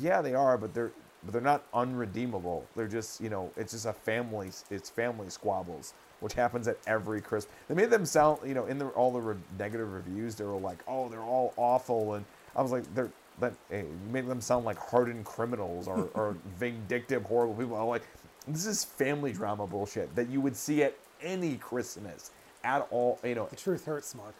[0.00, 0.92] yeah, they are, but they're
[1.24, 2.66] but they're not unredeemable.
[2.76, 7.20] They're just, you know, it's just a family, it's family squabbles, which happens at every
[7.20, 7.54] Christmas.
[7.68, 10.56] They made them sound, you know, in the, all the re- negative reviews, they were
[10.56, 12.24] like, oh, they're all awful, and
[12.56, 13.10] I was like, they're
[13.40, 17.76] that eh, made them sound like hardened criminals or, or vindictive, horrible people.
[17.76, 18.06] I'm like,
[18.46, 22.30] this is family drama bullshit that you would see at any Christmas
[22.62, 23.18] at all.
[23.24, 24.34] You know, The truth hurts, Mark.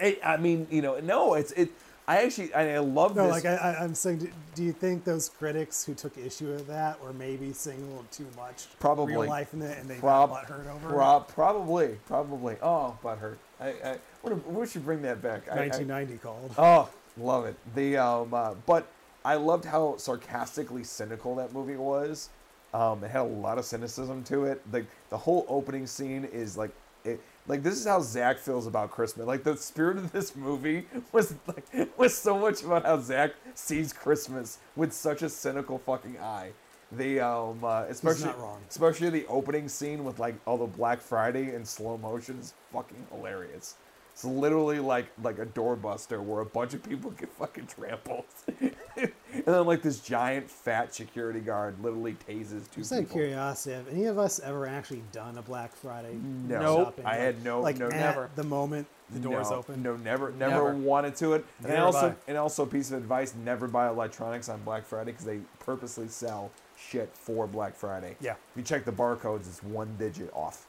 [0.00, 1.70] I, I mean, you know, no, it's it.
[2.10, 3.44] I actually, I, love No, this.
[3.44, 7.00] like I, I'm saying, do, do you think those critics who took issue with that
[7.00, 9.12] were maybe seeing a little too much Probably.
[9.12, 12.56] real life in it, and they Prob- got butthurt over Prob- probably, probably.
[12.62, 13.36] Oh, butthurt.
[13.60, 15.42] I, I, what we should bring that back.
[15.46, 15.50] it?
[15.50, 16.52] I- I- 1990 called.
[16.58, 17.54] Oh, love it.
[17.76, 18.88] The um, uh, but
[19.24, 22.30] I loved how sarcastically cynical that movie was.
[22.74, 24.60] Um, it had a lot of cynicism to it.
[24.72, 26.72] Like the whole opening scene is like
[27.04, 27.20] it.
[27.50, 29.26] Like this is how Zach feels about Christmas.
[29.26, 33.92] Like the spirit of this movie was like was so much about how Zach sees
[33.92, 36.52] Christmas with such a cynical fucking eye.
[36.92, 38.60] The um, uh, especially not wrong.
[38.68, 43.04] especially the opening scene with like all the Black Friday in slow motion is fucking
[43.10, 43.74] hilarious.
[44.20, 48.26] It's literally like like a doorbuster where a bunch of people get fucking trampled,
[48.60, 49.10] and
[49.46, 53.20] then like this giant fat security guard literally tases two Just out of people.
[53.20, 56.60] curiosity, have any of us ever actually done a Black Friday No.
[56.60, 56.86] Nope.
[56.88, 57.06] shopping?
[57.06, 58.30] I had no- like no, at never.
[58.36, 59.82] the moment the doors no, open.
[59.82, 60.74] No, never, never, Never.
[60.74, 61.46] wanted to it.
[61.60, 62.16] And Neither also, have I.
[62.28, 66.50] and also, piece of advice: never buy electronics on Black Friday because they purposely sell
[66.78, 68.16] shit for Black Friday.
[68.20, 68.32] Yeah.
[68.32, 70.66] If you check the barcodes, it's one digit off,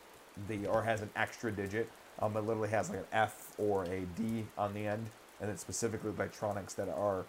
[0.48, 1.90] the or has an extra digit.
[2.22, 5.08] Um, it literally has like an F or a D on the end,
[5.40, 7.26] and it's specifically electronics that are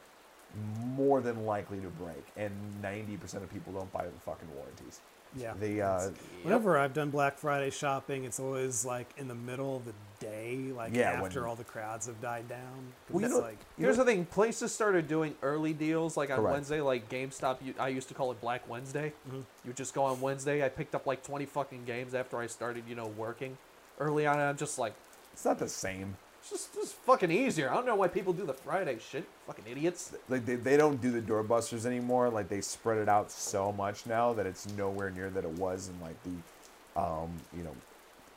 [0.85, 2.25] more than likely to break.
[2.37, 5.01] And ninety percent of people don't buy the fucking warranties.
[5.35, 5.55] Yeah.
[5.59, 6.11] The uh,
[6.43, 10.59] Whenever I've done Black Friday shopping, it's always like in the middle of the day,
[10.77, 12.93] like Yeah, when- after all the crowds have died down.
[13.09, 16.37] Well, you it's know- like Here's the thing: places started doing early deals, like on
[16.37, 16.53] Correct.
[16.53, 17.63] Wednesday, like GameStop.
[17.65, 19.15] you- I used to call it Black Wednesday.
[19.27, 19.41] Mm-hmm.
[19.65, 20.63] You just go on Wednesday.
[20.63, 23.57] I picked up like 20 fucking games after I started, you know, working
[23.99, 24.35] early on.
[24.35, 24.95] And I'm just like,
[25.33, 26.17] it's not the same.
[26.41, 27.71] it's just, just fucking easier.
[27.71, 29.25] I don't know why people do the Friday shit.
[29.47, 30.13] Fucking idiots.
[30.29, 34.07] like they, they don't do the doorbusters anymore like they spread it out so much
[34.07, 37.75] now that it's nowhere near that it was in like the um you know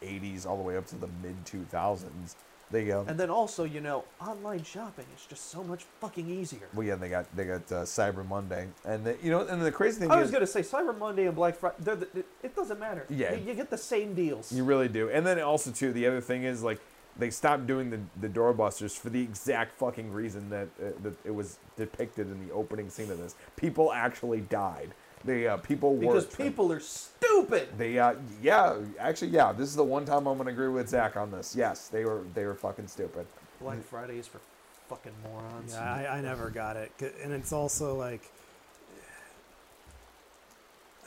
[0.02, 2.36] 80s all the way up to the mid 2000s
[2.72, 6.68] they um And then also, you know, online shopping is just so much fucking easier.
[6.74, 9.72] well yeah they got they got uh, cyber monday and they, you know and the
[9.72, 11.76] crazy thing I is was gonna say Cyber Monday and Black Friday.
[11.80, 13.06] They're the, it, it doesn't matter.
[13.10, 13.34] Yeah.
[13.36, 14.52] you, you get the same deals.
[14.52, 16.80] you really do and then also too the other thing is like
[17.18, 21.34] they stopped doing the, the doorbusters for the exact fucking reason that uh, that it
[21.34, 24.92] was depicted in the opening scene of this people actually died
[25.26, 27.70] The uh, people because people are stupid.
[27.78, 29.52] They uh, yeah, actually yeah.
[29.52, 31.56] This is the one time I'm gonna agree with Zach on this.
[31.56, 33.26] Yes, they were they were fucking stupid.
[33.60, 34.40] Black Friday is for
[34.88, 35.74] fucking morons.
[35.74, 36.92] Yeah, I, I never got it,
[37.24, 38.22] and it's also like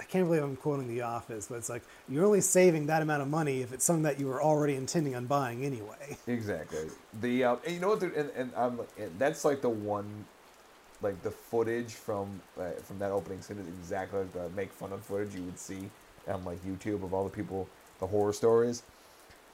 [0.01, 3.23] I can't believe I'm quoting The Office, but it's like you're only saving that amount
[3.23, 6.17] of money if it's something that you were already intending on buying anyway.
[6.27, 6.87] Exactly.
[7.21, 8.03] The uh, and you know what?
[8.03, 10.25] And, and I'm and that's like the one,
[11.03, 14.93] like the footage from uh, from that opening scene is exactly like the make fun
[14.93, 15.91] of footage you would see
[16.27, 17.69] on like YouTube of all the people,
[18.01, 18.83] the horror stories.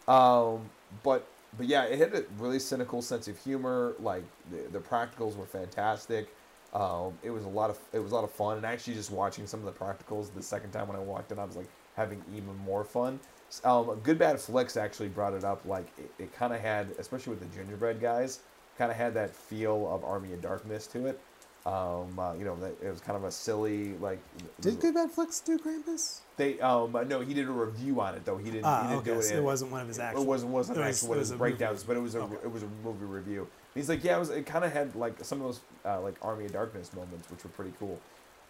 [0.08, 0.60] Um,
[1.02, 1.26] but
[1.56, 3.94] but yeah, it had a really cynical sense of humor.
[4.00, 6.28] Like the, the practicals were fantastic.
[6.72, 9.10] Um, it was a lot of it was a lot of fun, and actually just
[9.10, 11.68] watching some of the practicals the second time when I walked in, I was like
[11.96, 13.20] having even more fun.
[13.62, 15.64] Um, Good Bad Flicks actually brought it up.
[15.64, 18.40] Like it, it kind of had, especially with the gingerbread guys,
[18.76, 21.20] kind of had that feel of Army of Darkness to it.
[21.66, 24.18] Um, uh, you know, that it was kind of a silly like.
[24.60, 26.20] Did Good Bad Flicks do Krampus?
[26.36, 28.36] They um no, he did a review on it though.
[28.36, 28.66] He didn't.
[28.66, 29.22] Ah, he didn't okay, do it.
[29.22, 30.22] so it wasn't one of his actual.
[30.22, 31.86] It wasn't wasn't it was- actually it one of his breakdowns, movie.
[31.86, 32.34] but it was a Okay.
[32.44, 33.48] it was a movie review.
[33.74, 34.28] He's like, yeah, it was.
[34.30, 37.42] It kind of had like some of those uh, like Army of Darkness moments, which
[37.44, 37.98] were pretty cool.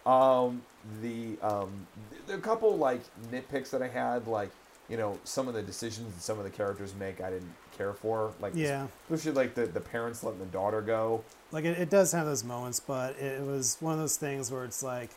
[0.05, 0.61] Um,
[1.01, 1.87] the um,
[2.27, 3.01] the couple like
[3.31, 4.49] nitpicks that I had, like
[4.89, 7.93] you know, some of the decisions that some of the characters make, I didn't care
[7.93, 8.33] for.
[8.39, 8.87] Like, Yeah.
[9.09, 11.23] especially like the the parents letting the daughter go.
[11.51, 14.63] Like it, it does have those moments, but it, was one of those things where
[14.63, 15.09] it's like,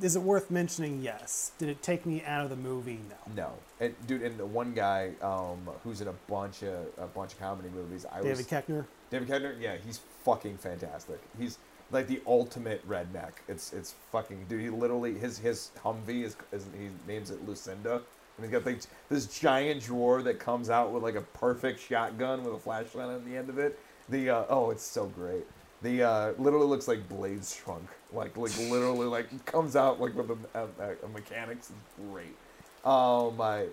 [0.00, 1.02] is it worth mentioning?
[1.02, 1.52] Yes.
[1.58, 3.00] Did it take me out of the movie?
[3.08, 3.34] No.
[3.34, 7.32] No, and dude, and the one guy um, who's in a bunch of a bunch
[7.32, 8.84] of comedy movies, I David was Koechner.
[9.10, 11.20] David Koechner, yeah, he's fucking fantastic.
[11.38, 11.58] He's
[11.90, 13.32] like the ultimate redneck.
[13.48, 14.60] It's it's fucking dude.
[14.62, 18.02] He literally his his Humvee is, is he names it Lucinda,
[18.36, 22.54] and he's got this giant drawer that comes out with like a perfect shotgun with
[22.54, 23.78] a flashlight on the end of it.
[24.08, 25.44] The uh, oh, it's so great.
[25.82, 30.30] The uh, literally looks like Blade's trunk, like like literally like comes out like with
[30.30, 31.72] a, a, a mechanics.
[32.10, 32.36] Great.
[32.84, 33.66] Um, I,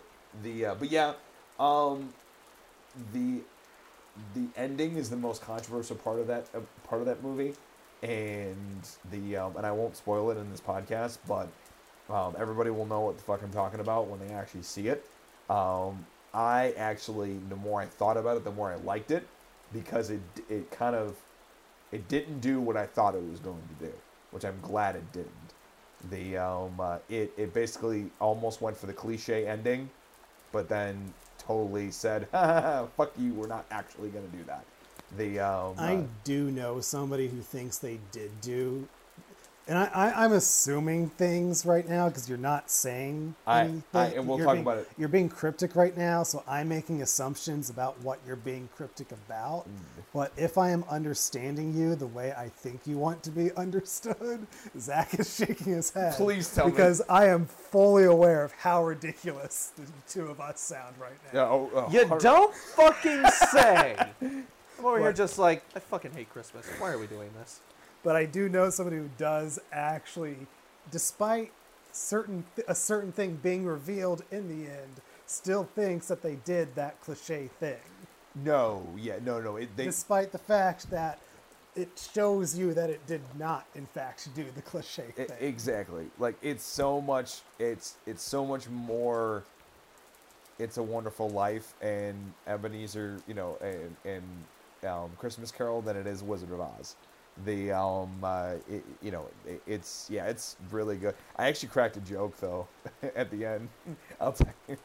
[0.43, 1.14] the uh, but yeah,
[1.60, 2.14] um,
[3.14, 3.41] the
[4.34, 7.53] the ending is the most controversial part of that uh, part of that movie,
[8.03, 11.49] and the um, and I won't spoil it in this podcast, but
[12.10, 15.05] um, everybody will know what the fuck I'm talking about when they actually see it.
[15.49, 19.28] Um, I actually, the more I thought about it, the more I liked it
[19.74, 21.16] because it it kind of
[21.91, 23.93] it didn't do what I thought it was going to do,
[24.32, 25.32] which I'm glad it didn't.
[26.10, 29.89] The um, uh, it it basically almost went for the cliche ending,
[30.51, 34.64] but then totally said, "Fuck you, we're not actually going to do that."
[35.18, 38.88] The um, I uh, do know somebody who thinks they did do,
[39.70, 43.84] and I, I, I'm assuming things right now because you're not saying I- anything.
[43.93, 44.89] I- and we'll You're talk being- about it.
[44.97, 49.65] You're being cryptic right now, so I'm making assumptions about what you're being cryptic about.
[49.70, 50.03] Mm.
[50.13, 54.45] But if I am understanding you the way I think you want to be understood,
[54.78, 56.15] Zach is shaking his head.
[56.15, 56.72] Please tell me.
[56.72, 61.39] because I am fully aware of how ridiculous the two of us sound right now.
[61.39, 63.95] yeah, oh, oh, You har- don't fucking say.
[64.80, 66.65] I'm over here just like I fucking hate Christmas.
[66.80, 67.59] Why are we doing this?
[68.03, 70.37] But I do know somebody who does actually,
[70.91, 71.51] despite
[71.91, 76.99] certain a certain thing being revealed in the end, still thinks that they did that
[77.01, 77.77] cliche thing,
[78.43, 79.57] No, yeah, no, no.
[79.57, 81.19] It, they, despite the fact that
[81.75, 85.27] it shows you that it did not, in fact, do the cliche thing.
[85.39, 86.05] exactly.
[86.17, 87.41] Like it's so much.
[87.59, 89.43] It's it's so much more.
[90.57, 96.05] It's a Wonderful Life and Ebenezer, you know, and, and um, Christmas Carol than it
[96.05, 96.97] is Wizard of Oz.
[97.45, 101.15] The um, uh, it, you know, it, it's yeah, it's really good.
[101.37, 102.67] I actually cracked a joke though
[103.15, 103.69] at the end.
[104.21, 104.77] I'll tell you.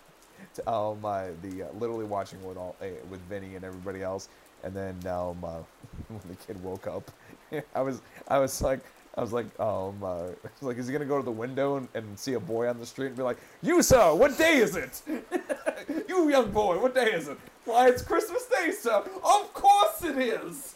[0.55, 4.29] To, um, uh, the uh, literally watching with all uh, with Vinny and everybody else,
[4.63, 5.59] and then um, uh,
[6.09, 7.11] when the kid woke up,
[7.75, 8.81] I was I was like
[9.17, 11.89] I was like um uh, was like is he gonna go to the window and,
[11.95, 14.77] and see a boy on the street and be like you sir what day is
[14.77, 15.03] it
[16.09, 20.19] you young boy what day is it why it's Christmas Day sir of course it
[20.19, 20.74] is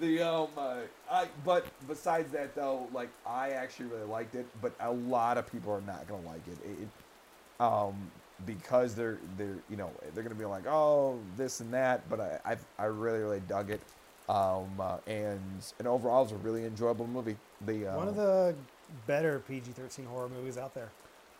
[0.00, 0.76] the um uh,
[1.10, 5.50] I but besides that though like I actually really liked it but a lot of
[5.50, 8.10] people are not gonna like it, it, it um
[8.46, 12.40] because they're they're you know they're gonna be like oh this and that but I
[12.44, 13.80] I, I really really dug it.
[14.28, 15.40] Um uh, and
[15.78, 17.36] and overall it's a really enjoyable movie.
[17.66, 18.54] The uh, One of the
[19.06, 20.90] better PG-13 horror movies out there.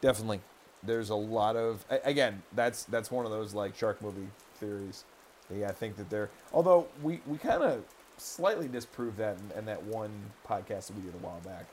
[0.01, 0.41] definitely.
[0.85, 4.29] There's a lot of again that's that's one of those like shark movie
[4.59, 5.05] theories.
[5.53, 7.85] Yeah I think that they're although we we kind of
[8.17, 10.11] slightly disproved that in, in that one
[10.49, 11.67] podcast that we did a while back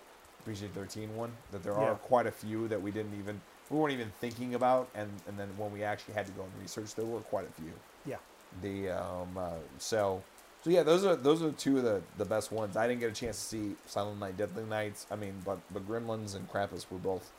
[0.46, 1.96] PG-13 one that there are Yeah.
[1.96, 5.50] quite a few that we didn't even we weren't even thinking about and and then
[5.58, 7.72] when we actually had to go and research there were quite a few
[8.06, 8.18] Yeah.
[8.62, 10.24] the um uh, so
[10.64, 12.76] So yeah, those are those are two of the, the best ones.
[12.76, 15.06] I didn't get a chance to see Silent Night, Deadly Nights.
[15.10, 17.32] I mean, but but Gremlins and Krampus were both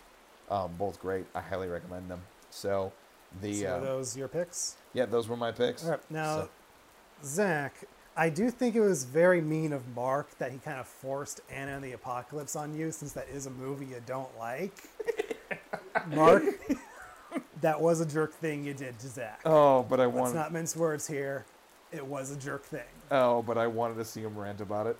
[0.51, 1.27] um, both great.
[1.35, 2.23] I highly recommend them.
[2.51, 2.93] So
[3.43, 4.77] the So uh, those your picks?
[4.95, 5.85] yeah, those were my picks.
[5.85, 6.11] All right.
[6.11, 6.49] Now, So-
[7.23, 7.75] Zach,
[8.17, 11.73] I do think it was very mean of Mark that he kind of forced Anna
[11.73, 14.73] and the Apocalypse on you, since that is a movie you don't like.
[16.09, 16.43] Mark,
[17.61, 19.41] that was a jerk thing you did to Zach.
[19.45, 21.45] oh, but I Let's wanted not mince words here.
[21.93, 22.83] It was a jerk thing.
[23.11, 24.97] oh, but I wanted to see him rant about it.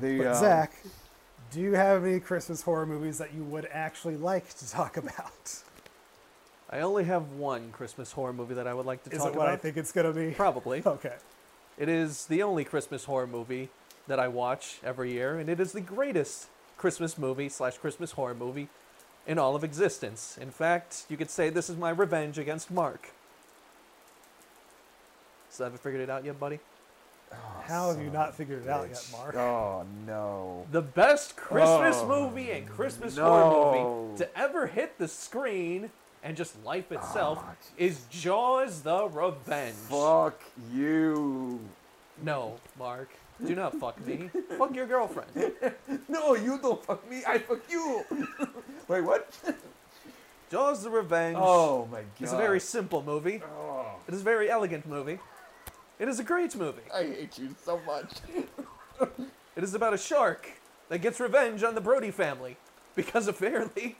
[0.00, 0.72] The But um, Zach,
[1.50, 5.62] do you have any Christmas horror movies that you would actually like to talk about?
[6.70, 9.36] I only have one Christmas horror movie that I would like to Is talk it
[9.36, 9.54] what about.
[9.54, 10.32] I think it's gonna be?
[10.32, 10.82] Probably.
[10.84, 11.14] Okay.
[11.78, 13.68] It is the only Christmas horror movie
[14.06, 18.34] that I watch every year, and it is the greatest Christmas movie slash Christmas horror
[18.34, 18.68] movie
[19.26, 20.38] in all of existence.
[20.40, 23.10] In fact, you could say this is my revenge against Mark.
[25.50, 26.58] So haven't figured it out yet, buddy?
[27.32, 29.08] Oh, How have you not figured it out yet.
[29.12, 29.34] Mark?
[29.34, 30.66] Oh no.
[30.70, 35.90] The best Christmas Oh, movie and Christmas horror movie to ever hit the screen
[36.24, 39.74] and just life itself Ah, is Jaws the Revenge.
[39.88, 40.40] Fuck
[40.72, 41.60] you.
[42.22, 43.10] No, Mark.
[43.44, 44.30] Do not fuck me.
[44.58, 45.52] fuck your girlfriend.
[46.08, 47.22] No, you don't fuck me.
[47.26, 48.04] I fuck you.
[48.88, 49.28] Wait, what?
[50.50, 52.06] Jaws the Revenge Oh my god.
[52.20, 53.42] It's a very simple movie.
[53.44, 55.18] Oh, It is a very elegant movie.
[55.98, 56.82] It is a great movie.
[56.92, 58.10] I hate you so much.
[59.56, 60.50] It is about a shark
[60.88, 62.56] that gets revenge on the Brody family
[62.96, 63.96] because apparently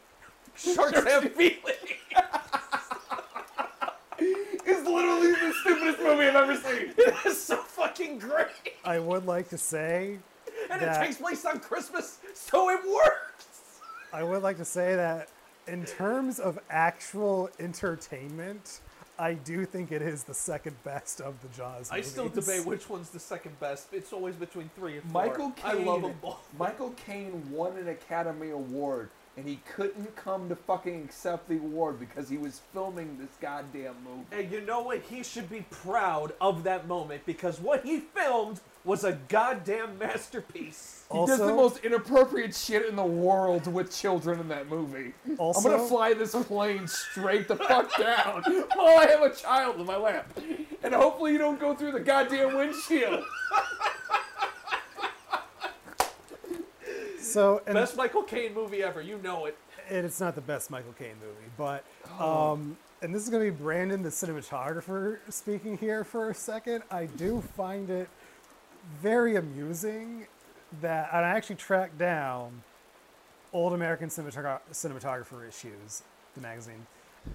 [0.57, 1.59] sharks have feelings.
[4.67, 6.95] It's literally the stupidest movie I've ever seen.
[6.99, 8.47] It is so fucking great.
[8.85, 10.19] I would like to say
[10.71, 13.81] And that it takes place on Christmas, so it works.
[14.13, 15.29] I would like to say that
[15.67, 18.81] in terms of actual entertainment,
[19.19, 21.91] I do think it is the second best of the Jaws.
[21.91, 23.89] I still debate which one's the second best.
[23.93, 25.23] It's always between three and four.
[25.23, 26.49] Michael I love them both.
[26.59, 31.99] Michael Caine won an Academy Award, and he couldn't come to fucking accept the award
[31.99, 34.25] because he was filming this goddamn movie.
[34.31, 35.03] And you know what?
[35.03, 41.05] He should be proud of that moment because what he filmed was a goddamn masterpiece.
[41.11, 45.15] He does the most inappropriate shit in the world with children in that movie.
[45.39, 48.43] Also- I'm gonna fly this plane straight the fuck down
[48.75, 50.29] while I have a child in my lap.
[50.83, 53.25] And hopefully you don't go through the goddamn windshield.
[57.25, 59.01] So, and Best Michael Caine movie ever.
[59.01, 59.57] You know it.
[59.91, 61.85] and it's not the best Michael Caine movie, but
[62.19, 62.53] Oh.
[62.53, 66.85] um, and this is going to be Brandon, the cinematographer, speaking here for a second.
[66.91, 68.09] I do find it
[69.03, 70.27] very amusing
[70.81, 72.63] that and I actually tracked down
[73.53, 76.03] old American cinematogra- cinematographer issues,
[76.35, 76.87] the magazine,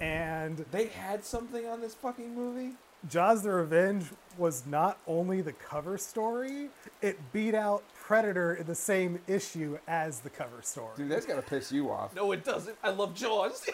[0.01, 2.75] and They had something on this fucking movie?
[3.07, 4.05] Jaws the Revenge
[4.37, 6.69] was not only the cover story,
[7.01, 10.93] it beat out Predator in the same issue as the cover story.
[10.97, 12.15] Dude, that's gotta piss you off.
[12.15, 12.75] No, it doesn't.
[12.81, 13.69] I love Jaws.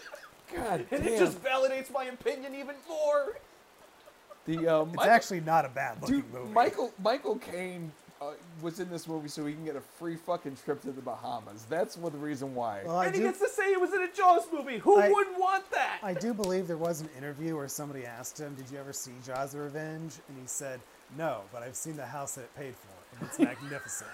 [0.56, 1.12] God and damn.
[1.12, 3.38] it just validates my opinion even more.
[4.44, 6.52] the um, it's actually not a bad looking Dude, movie.
[6.52, 10.56] Michael Michael Caine uh, was in this movie so he can get a free fucking
[10.64, 11.64] trip to the Bahamas.
[11.70, 12.82] That's what the reason why.
[12.84, 14.78] Well, I and he do, gets to say he was in a Jaws movie.
[14.78, 16.00] Who I- wouldn't want that?
[16.02, 19.12] I do believe there was an interview where somebody asked him, "Did you ever see
[19.24, 20.80] Jaws: The Revenge?" And he said,
[21.16, 24.10] "No, but I've seen the house that it paid for, and it's magnificent."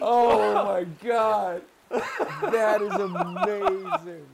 [0.00, 4.26] oh my god, that is amazing.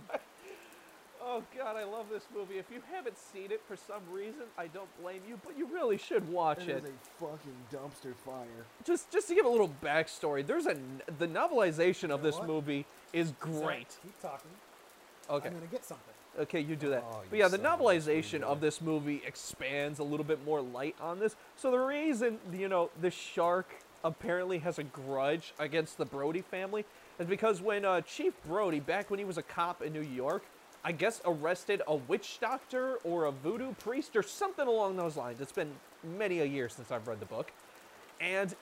[1.30, 2.58] Oh God, I love this movie.
[2.58, 5.96] If you haven't seen it for some reason, I don't blame you, but you really
[5.96, 6.68] should watch it.
[6.68, 8.64] It is a fucking dumpster fire.
[8.84, 10.76] Just, just to give a little backstory, there's a
[11.18, 12.48] the novelization of know this what?
[12.48, 13.92] movie is great.
[13.92, 14.50] So, keep talking.
[15.30, 16.14] Okay, I'm gonna get something.
[16.38, 17.04] Okay, you do that.
[17.10, 20.44] Oh, but yeah, the son of a novelization of this movie expands a little bit
[20.44, 21.36] more light on this.
[21.56, 23.68] So the reason, you know, the shark
[24.04, 26.84] apparently has a grudge against the Brody family
[27.18, 30.44] is because when uh, Chief Brody, back when he was a cop in New York,
[30.84, 35.40] I guess arrested a witch doctor or a voodoo priest or something along those lines.
[35.40, 35.72] It's been
[36.16, 37.50] many a year since I've read the book.
[38.20, 38.54] And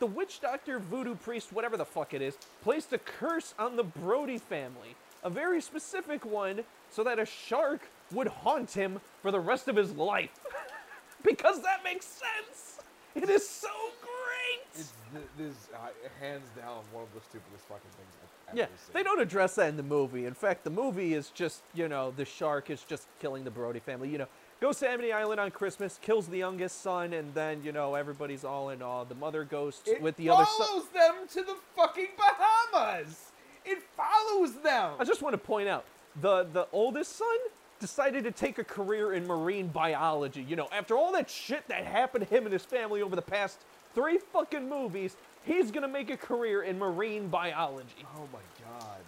[0.00, 3.84] the witch doctor, voodoo priest, whatever the fuck it is, placed a curse on the
[3.84, 4.96] Brody family.
[5.22, 6.64] A very specific one,
[6.94, 10.30] so that a shark would haunt him for the rest of his life.
[11.24, 12.78] because that makes sense.
[13.16, 13.68] It is so
[14.00, 14.66] great.
[14.74, 15.88] It's th- this uh,
[16.20, 18.10] hands down one of the stupidest fucking things
[18.48, 18.92] I've yeah, ever seen.
[18.92, 20.26] they don't address that in the movie.
[20.26, 23.80] In fact, the movie is just, you know, the shark is just killing the Brody
[23.80, 24.08] family.
[24.08, 24.28] You know,
[24.60, 28.44] goes to Amity Island on Christmas, kills the youngest son, and then, you know, everybody's
[28.44, 29.04] all in awe.
[29.04, 30.66] The mother goes It with the other son.
[30.66, 33.32] follows them to the fucking Bahamas.
[33.64, 34.92] It follows them.
[34.98, 35.84] I just want to point out
[36.20, 37.36] the the oldest son
[37.80, 40.42] decided to take a career in marine biology.
[40.42, 43.22] You know, after all that shit that happened to him and his family over the
[43.22, 43.58] past
[43.94, 48.06] three fucking movies, he's gonna make a career in marine biology.
[48.16, 49.00] Oh my god.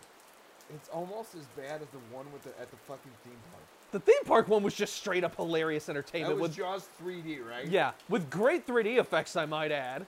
[0.74, 3.62] It's almost as bad as the one with the at the fucking theme park.
[3.92, 6.36] The theme park one was just straight up hilarious entertainment.
[6.36, 7.66] That was with Jaws 3D, right?
[7.66, 10.06] yeah, with great 3D effects, I might add.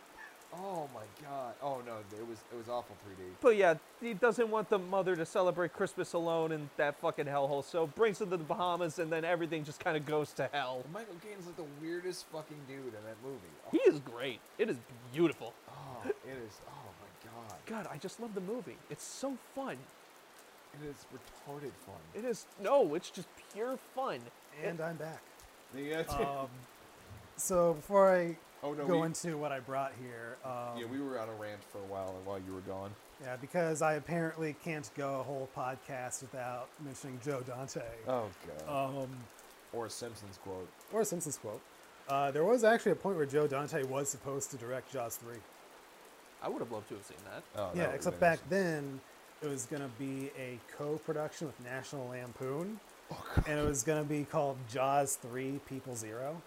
[0.61, 1.55] Oh my god.
[1.63, 3.23] Oh no, it was it was awful 3D.
[3.41, 7.65] But yeah, he doesn't want the mother to celebrate Christmas alone in that fucking hellhole,
[7.65, 10.85] so brings her to the Bahamas, and then everything just kind of goes to hell.
[10.93, 13.39] Michael Caine's like the weirdest fucking dude in that movie.
[13.67, 14.41] Oh, He is great.
[14.59, 14.77] It is
[15.13, 15.55] beautiful.
[15.71, 16.61] oh, it is.
[16.69, 17.85] Oh my god.
[17.85, 18.77] God, I just love the movie.
[18.91, 19.77] It's so fun.
[20.83, 21.97] It is retarded fun.
[22.15, 24.21] It is no, it's just pure fun.
[24.65, 25.21] And I'm back.
[25.77, 26.03] Yeah.
[26.19, 26.49] Um,
[27.37, 28.87] so before I oh no.
[28.87, 31.79] go we, into what I brought here, um, yeah, we were on a rant for
[31.79, 32.91] a while while you were gone.
[33.23, 38.27] yeah, because I apparently can't go a whole podcast without mentioning Joe Dante Oh
[38.67, 39.03] god.
[39.03, 39.09] um,
[39.73, 40.69] or a Simpsons quote.
[40.93, 41.61] or a Simpsons quote.
[42.09, 45.37] Uh, there was actually a point where Joe Dante was supposed to direct Jaws 3.
[46.43, 47.43] I would have loved to have seen that.
[47.61, 49.01] Oh, yeah, that except back then
[49.43, 52.81] it was going to be a co-production with National Lampoon,
[53.47, 56.41] and it was going to be called Jaws 3 People Zero.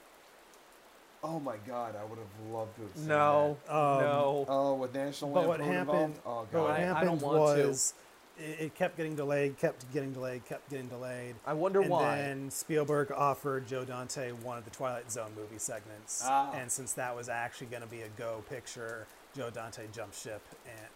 [1.21, 4.45] Been- Oh my god, I would have loved to have seen No, Um, no.
[4.49, 6.15] Oh, with National But what happened?
[6.15, 6.19] involved?
[6.25, 6.71] Oh but what god.
[6.71, 7.67] I- I happened don't want to.
[7.67, 7.93] was
[8.39, 11.35] it, it kept getting delayed, kept getting delayed, kept getting delayed.
[11.45, 12.15] I wonder and why.
[12.15, 16.51] then Spielberg offered Joe Dante one of the Twilight Zone movie segments, Ah.
[16.53, 19.05] and since that was actually going to be a go picture,
[19.35, 20.87] Joe Dante jumped ship and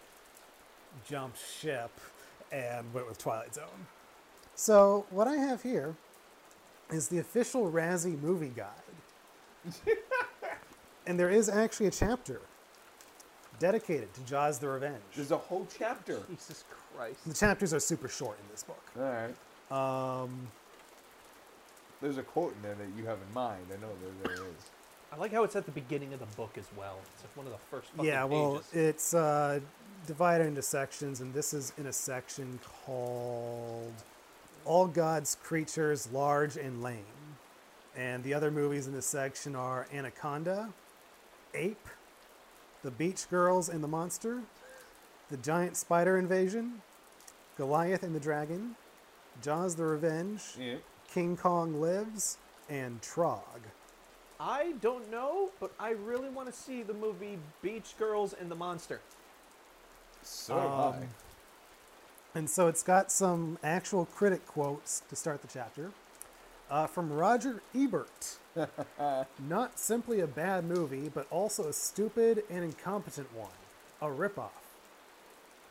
[1.08, 1.90] jumped ship
[2.50, 3.86] and went with Twilight Zone.
[4.54, 5.94] So what I have here
[6.90, 8.85] is the official Razzie movie guide,
[11.06, 12.40] and there is actually a chapter
[13.58, 15.02] dedicated to Jaws: The Revenge.
[15.14, 16.20] There's a whole chapter.
[16.28, 16.64] Jesus
[16.94, 17.26] Christ.
[17.26, 18.82] The chapters are super short in this book.
[18.98, 20.22] All right.
[20.22, 20.48] Um,
[22.00, 23.64] There's a quote in there that you have in mind.
[23.70, 24.70] I know there, there is.
[25.12, 26.98] I like how it's at the beginning of the book as well.
[27.14, 28.72] It's like one of the first fucking yeah, well, pages.
[28.72, 29.60] it's uh,
[30.06, 33.94] divided into sections, and this is in a section called
[34.64, 37.04] All God's Creatures Large and Lame.
[37.96, 40.68] And the other movies in this section are Anaconda,
[41.54, 41.88] Ape,
[42.82, 44.42] The Beach Girls and the Monster,
[45.30, 46.82] The Giant Spider Invasion,
[47.56, 48.76] Goliath and the Dragon,
[49.42, 50.76] Jaws the Revenge, Yeah.
[51.08, 52.36] King Kong Lives,
[52.68, 53.40] and Trog.
[54.38, 58.54] I don't know, but I really want to see the movie Beach Girls and the
[58.54, 59.00] Monster.
[60.22, 60.96] So have I.
[60.98, 61.08] Um,
[62.34, 65.90] And so it's got some actual critic quotes to start the chapter.
[66.70, 68.38] Uh, from Roger Ebert.
[69.48, 73.50] Not simply a bad movie, but also a stupid and incompetent one.
[74.00, 74.50] A ripoff.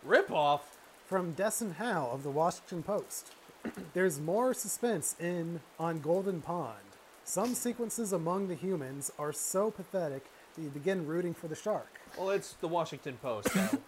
[0.03, 0.77] Rip off.
[1.05, 3.31] From Desson Howe of the Washington Post.
[3.93, 6.79] There's more suspense in On Golden Pond.
[7.23, 10.25] Some sequences among the humans are so pathetic
[10.55, 11.99] that you begin rooting for the shark.
[12.17, 13.49] Well, it's the Washington Post.
[13.51, 13.79] So.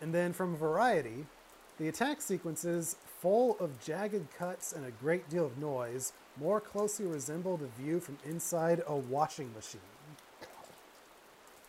[0.00, 1.24] And then from Variety,
[1.78, 7.06] the attack sequences, full of jagged cuts and a great deal of noise, more closely
[7.06, 9.80] resemble the view from inside a washing machine.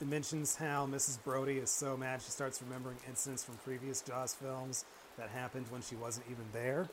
[0.01, 1.23] It mentions how Mrs.
[1.23, 4.85] Brody is so mad she starts remembering incidents from previous Jaws films
[5.17, 6.87] that happened when she wasn't even there.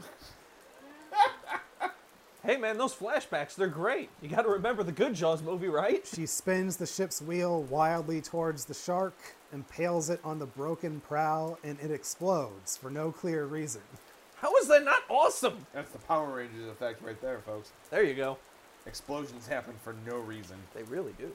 [2.45, 4.11] Hey man, those flashbacks, they're great.
[4.21, 6.07] You got to remember the good Jaws movie, right?
[6.07, 9.15] She spins the ship's wheel wildly towards the shark,
[9.53, 13.83] impales it on the broken prow, and it explodes for no clear reason.
[14.37, 15.67] How is that not awesome?
[15.73, 17.71] That's the Power Rangers effect right there, folks.
[17.91, 18.39] There you go.
[18.87, 20.57] Explosions happen for no reason.
[20.75, 21.31] They really do.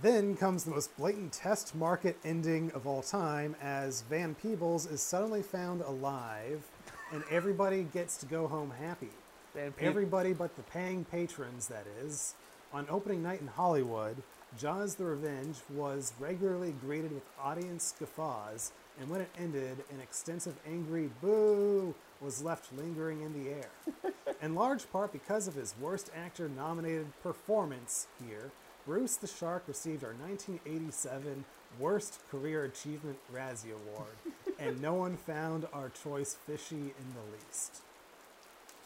[0.00, 5.00] Then comes the most blatant test market ending of all time as Van Peebles is
[5.00, 6.62] suddenly found alive
[7.12, 9.10] and everybody gets to go home happy.
[9.54, 12.34] Pete- Everybody but the paying patrons, that is.
[12.72, 14.22] On opening night in Hollywood,
[14.58, 20.54] Jaws the Revenge was regularly greeted with audience guffaws, and when it ended, an extensive
[20.66, 24.12] angry boo was left lingering in the air.
[24.42, 28.50] in large part because of his Worst Actor nominated performance here,
[28.86, 31.44] Bruce the Shark received our 1987
[31.78, 34.16] Worst Career Achievement Razzie Award,
[34.58, 37.80] and no one found our choice fishy in the least.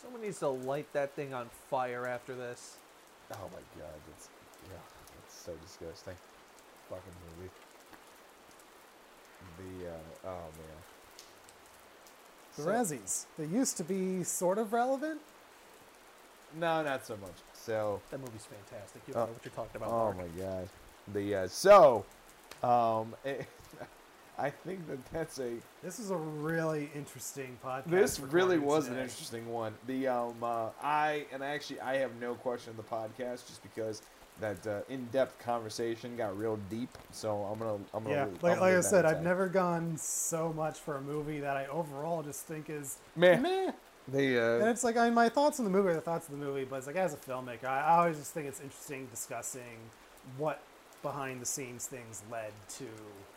[0.06, 2.76] Someone needs to light that thing on fire after this.
[3.32, 4.28] Oh my god, it's
[4.70, 4.76] yeah,
[5.24, 6.14] it's so disgusting.
[6.88, 7.02] Fucking
[7.36, 7.50] movie.
[9.58, 10.76] The uh, oh man.
[12.56, 13.24] The So- Razzies.
[13.36, 15.20] They used to be sort of relevant.
[16.56, 17.34] No, not so much.
[17.52, 19.02] So That movie's fantastic.
[19.08, 19.24] You Oh.
[19.26, 19.90] know what you're talking about.
[19.90, 20.18] Oh Mark.
[20.18, 20.68] my god.
[21.12, 22.04] The uh, so,
[22.62, 23.12] um,
[24.38, 25.52] I think that that's a
[25.82, 27.90] This is a really interesting podcast.
[27.90, 29.74] This really was an interesting one.
[29.86, 34.02] The um, uh, I and actually I have no question of the podcast just because
[34.40, 36.90] that uh, in-depth conversation got real deep.
[37.12, 39.96] So I'm gonna I'm gonna Yeah, I'm like, gonna like I said, I've never gone
[39.96, 43.36] so much for a movie that I overall just think is meh.
[43.36, 43.72] meh.
[44.08, 46.28] They And uh, it's like I mean, my thoughts on the movie are the thoughts
[46.28, 48.60] of the movie, but it's like as a filmmaker, I, I always just think it's
[48.60, 49.78] interesting discussing
[50.36, 50.60] what
[51.02, 52.86] behind the scenes things led to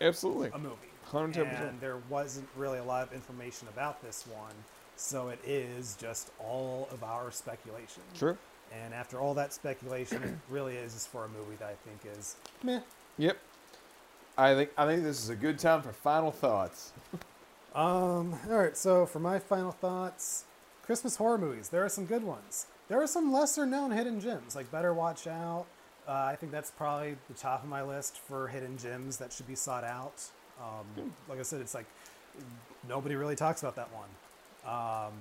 [0.02, 0.76] absolutely a movie.
[1.12, 1.70] 110%.
[1.70, 4.54] And there wasn't really a lot of information about this one,
[4.96, 8.04] so it is just all of our speculation.
[8.16, 8.38] True.
[8.84, 12.36] And after all that speculation, it really is for a movie that I think is
[12.64, 12.82] meh.
[13.18, 13.38] Yep.
[14.38, 16.94] I think I think this is a good time for final thoughts.
[17.76, 20.46] Um, all right, so for my final thoughts,
[20.82, 21.70] Christmas horror movies.
[21.70, 22.66] There are some good ones.
[22.88, 25.68] There are some lesser known hidden gems, like Better Watch Out.
[26.10, 29.48] Uh, I think that's probably the top of my list for hidden gems that should
[29.48, 30.24] be sought out.
[30.60, 31.86] Um, like I said, it's like
[32.88, 34.10] nobody really talks about that one.
[34.66, 35.14] Um,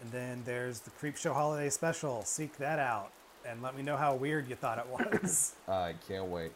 [0.00, 2.24] and then there's the Creepshow Holiday Special.
[2.24, 3.10] Seek that out
[3.46, 4.86] and let me know how weird you thought it
[5.22, 5.56] was.
[5.68, 6.52] I can't wait.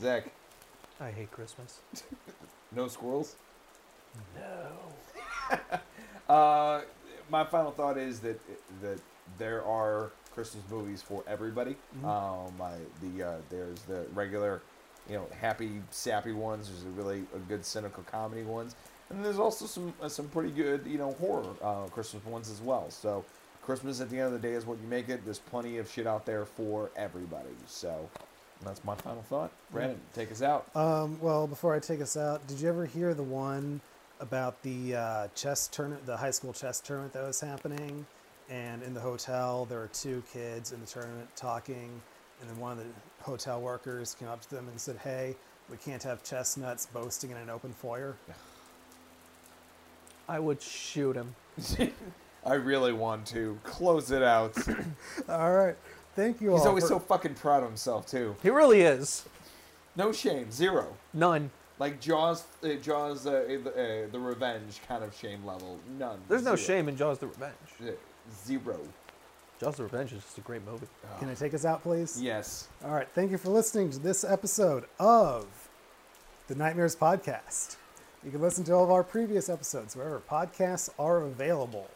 [0.00, 0.24] Zach,
[0.98, 1.80] I hate Christmas.
[2.74, 3.36] no squirrels.
[4.34, 5.58] No.
[6.28, 6.82] Uh,
[7.28, 8.40] my final thought is that
[8.80, 9.00] that
[9.36, 11.76] there are Christmas movies for everybody.
[12.04, 14.62] Um, I, the uh, there's the regular,
[15.08, 16.68] you know, happy sappy ones.
[16.68, 18.76] There's a really a good cynical comedy ones,
[19.10, 22.60] and there's also some uh, some pretty good you know horror uh, Christmas ones as
[22.60, 22.90] well.
[22.90, 23.24] So
[23.62, 25.24] Christmas at the end of the day is what you make it.
[25.24, 27.50] There's plenty of shit out there for everybody.
[27.66, 28.08] So
[28.64, 29.50] that's my final thought.
[29.70, 30.74] Brandon, take us out.
[30.76, 33.80] Um, well, before I take us out, did you ever hear the one
[34.20, 38.06] about the uh, chess tournament, the high school chess tournament that was happening?
[38.50, 41.88] And in the hotel, there were two kids in the tournament talking,
[42.40, 42.84] and then one of the
[43.22, 45.36] hotel workers came up to them and said, "Hey,
[45.70, 48.16] we can't have chestnuts boasting in an open foyer."
[50.28, 51.34] I would shoot him.
[52.46, 54.56] I really want to close it out.
[55.28, 55.76] All right,
[56.16, 56.56] thank you all.
[56.58, 58.34] He's always for- so fucking proud of himself too.
[58.42, 59.26] He really is.
[59.96, 60.96] No shame, zero.
[61.12, 61.50] None.
[61.78, 63.70] Like Jaws, uh, Jaws, uh, the,
[64.06, 65.78] uh, the revenge kind of shame level.
[65.98, 66.18] None.
[66.28, 66.66] There's no Zero.
[66.78, 67.54] shame in Jaws the Revenge.
[68.44, 68.78] Zero.
[69.60, 70.86] Jaws the Revenge is just a great movie.
[71.18, 72.20] Can I take us out, please?
[72.20, 72.68] Yes.
[72.84, 73.08] All right.
[73.14, 75.46] Thank you for listening to this episode of
[76.48, 77.76] the Nightmares Podcast.
[78.24, 81.88] You can listen to all of our previous episodes wherever podcasts are available.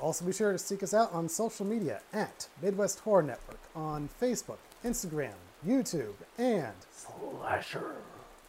[0.00, 4.08] Also, be sure to seek us out on social media at Midwest Horror Network on
[4.20, 5.34] Facebook, Instagram,
[5.66, 7.96] YouTube, and Slasher.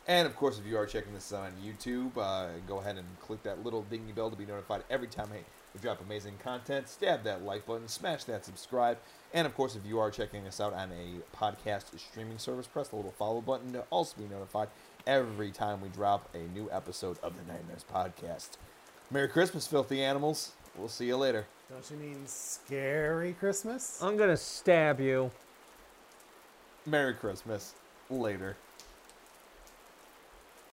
[0.08, 3.06] And of course, if you are checking this out on YouTube, uh, go ahead and
[3.20, 5.44] click that little dingy bell to be notified every time hey,
[5.76, 6.88] we drop amazing content.
[6.88, 8.98] Stab that like button, smash that subscribe.
[9.34, 12.88] And of course, if you are checking us out on a podcast streaming service, press
[12.88, 14.70] the little follow button to also be notified
[15.06, 18.52] every time we drop a new episode of the Nightmares Podcast.
[19.12, 20.54] Merry Christmas, filthy animals.
[20.78, 21.46] We'll see you later.
[21.70, 24.02] don't you mean Scary Christmas?
[24.02, 25.30] I'm gonna stab you.
[26.86, 27.74] Merry Christmas.
[28.10, 28.56] Later.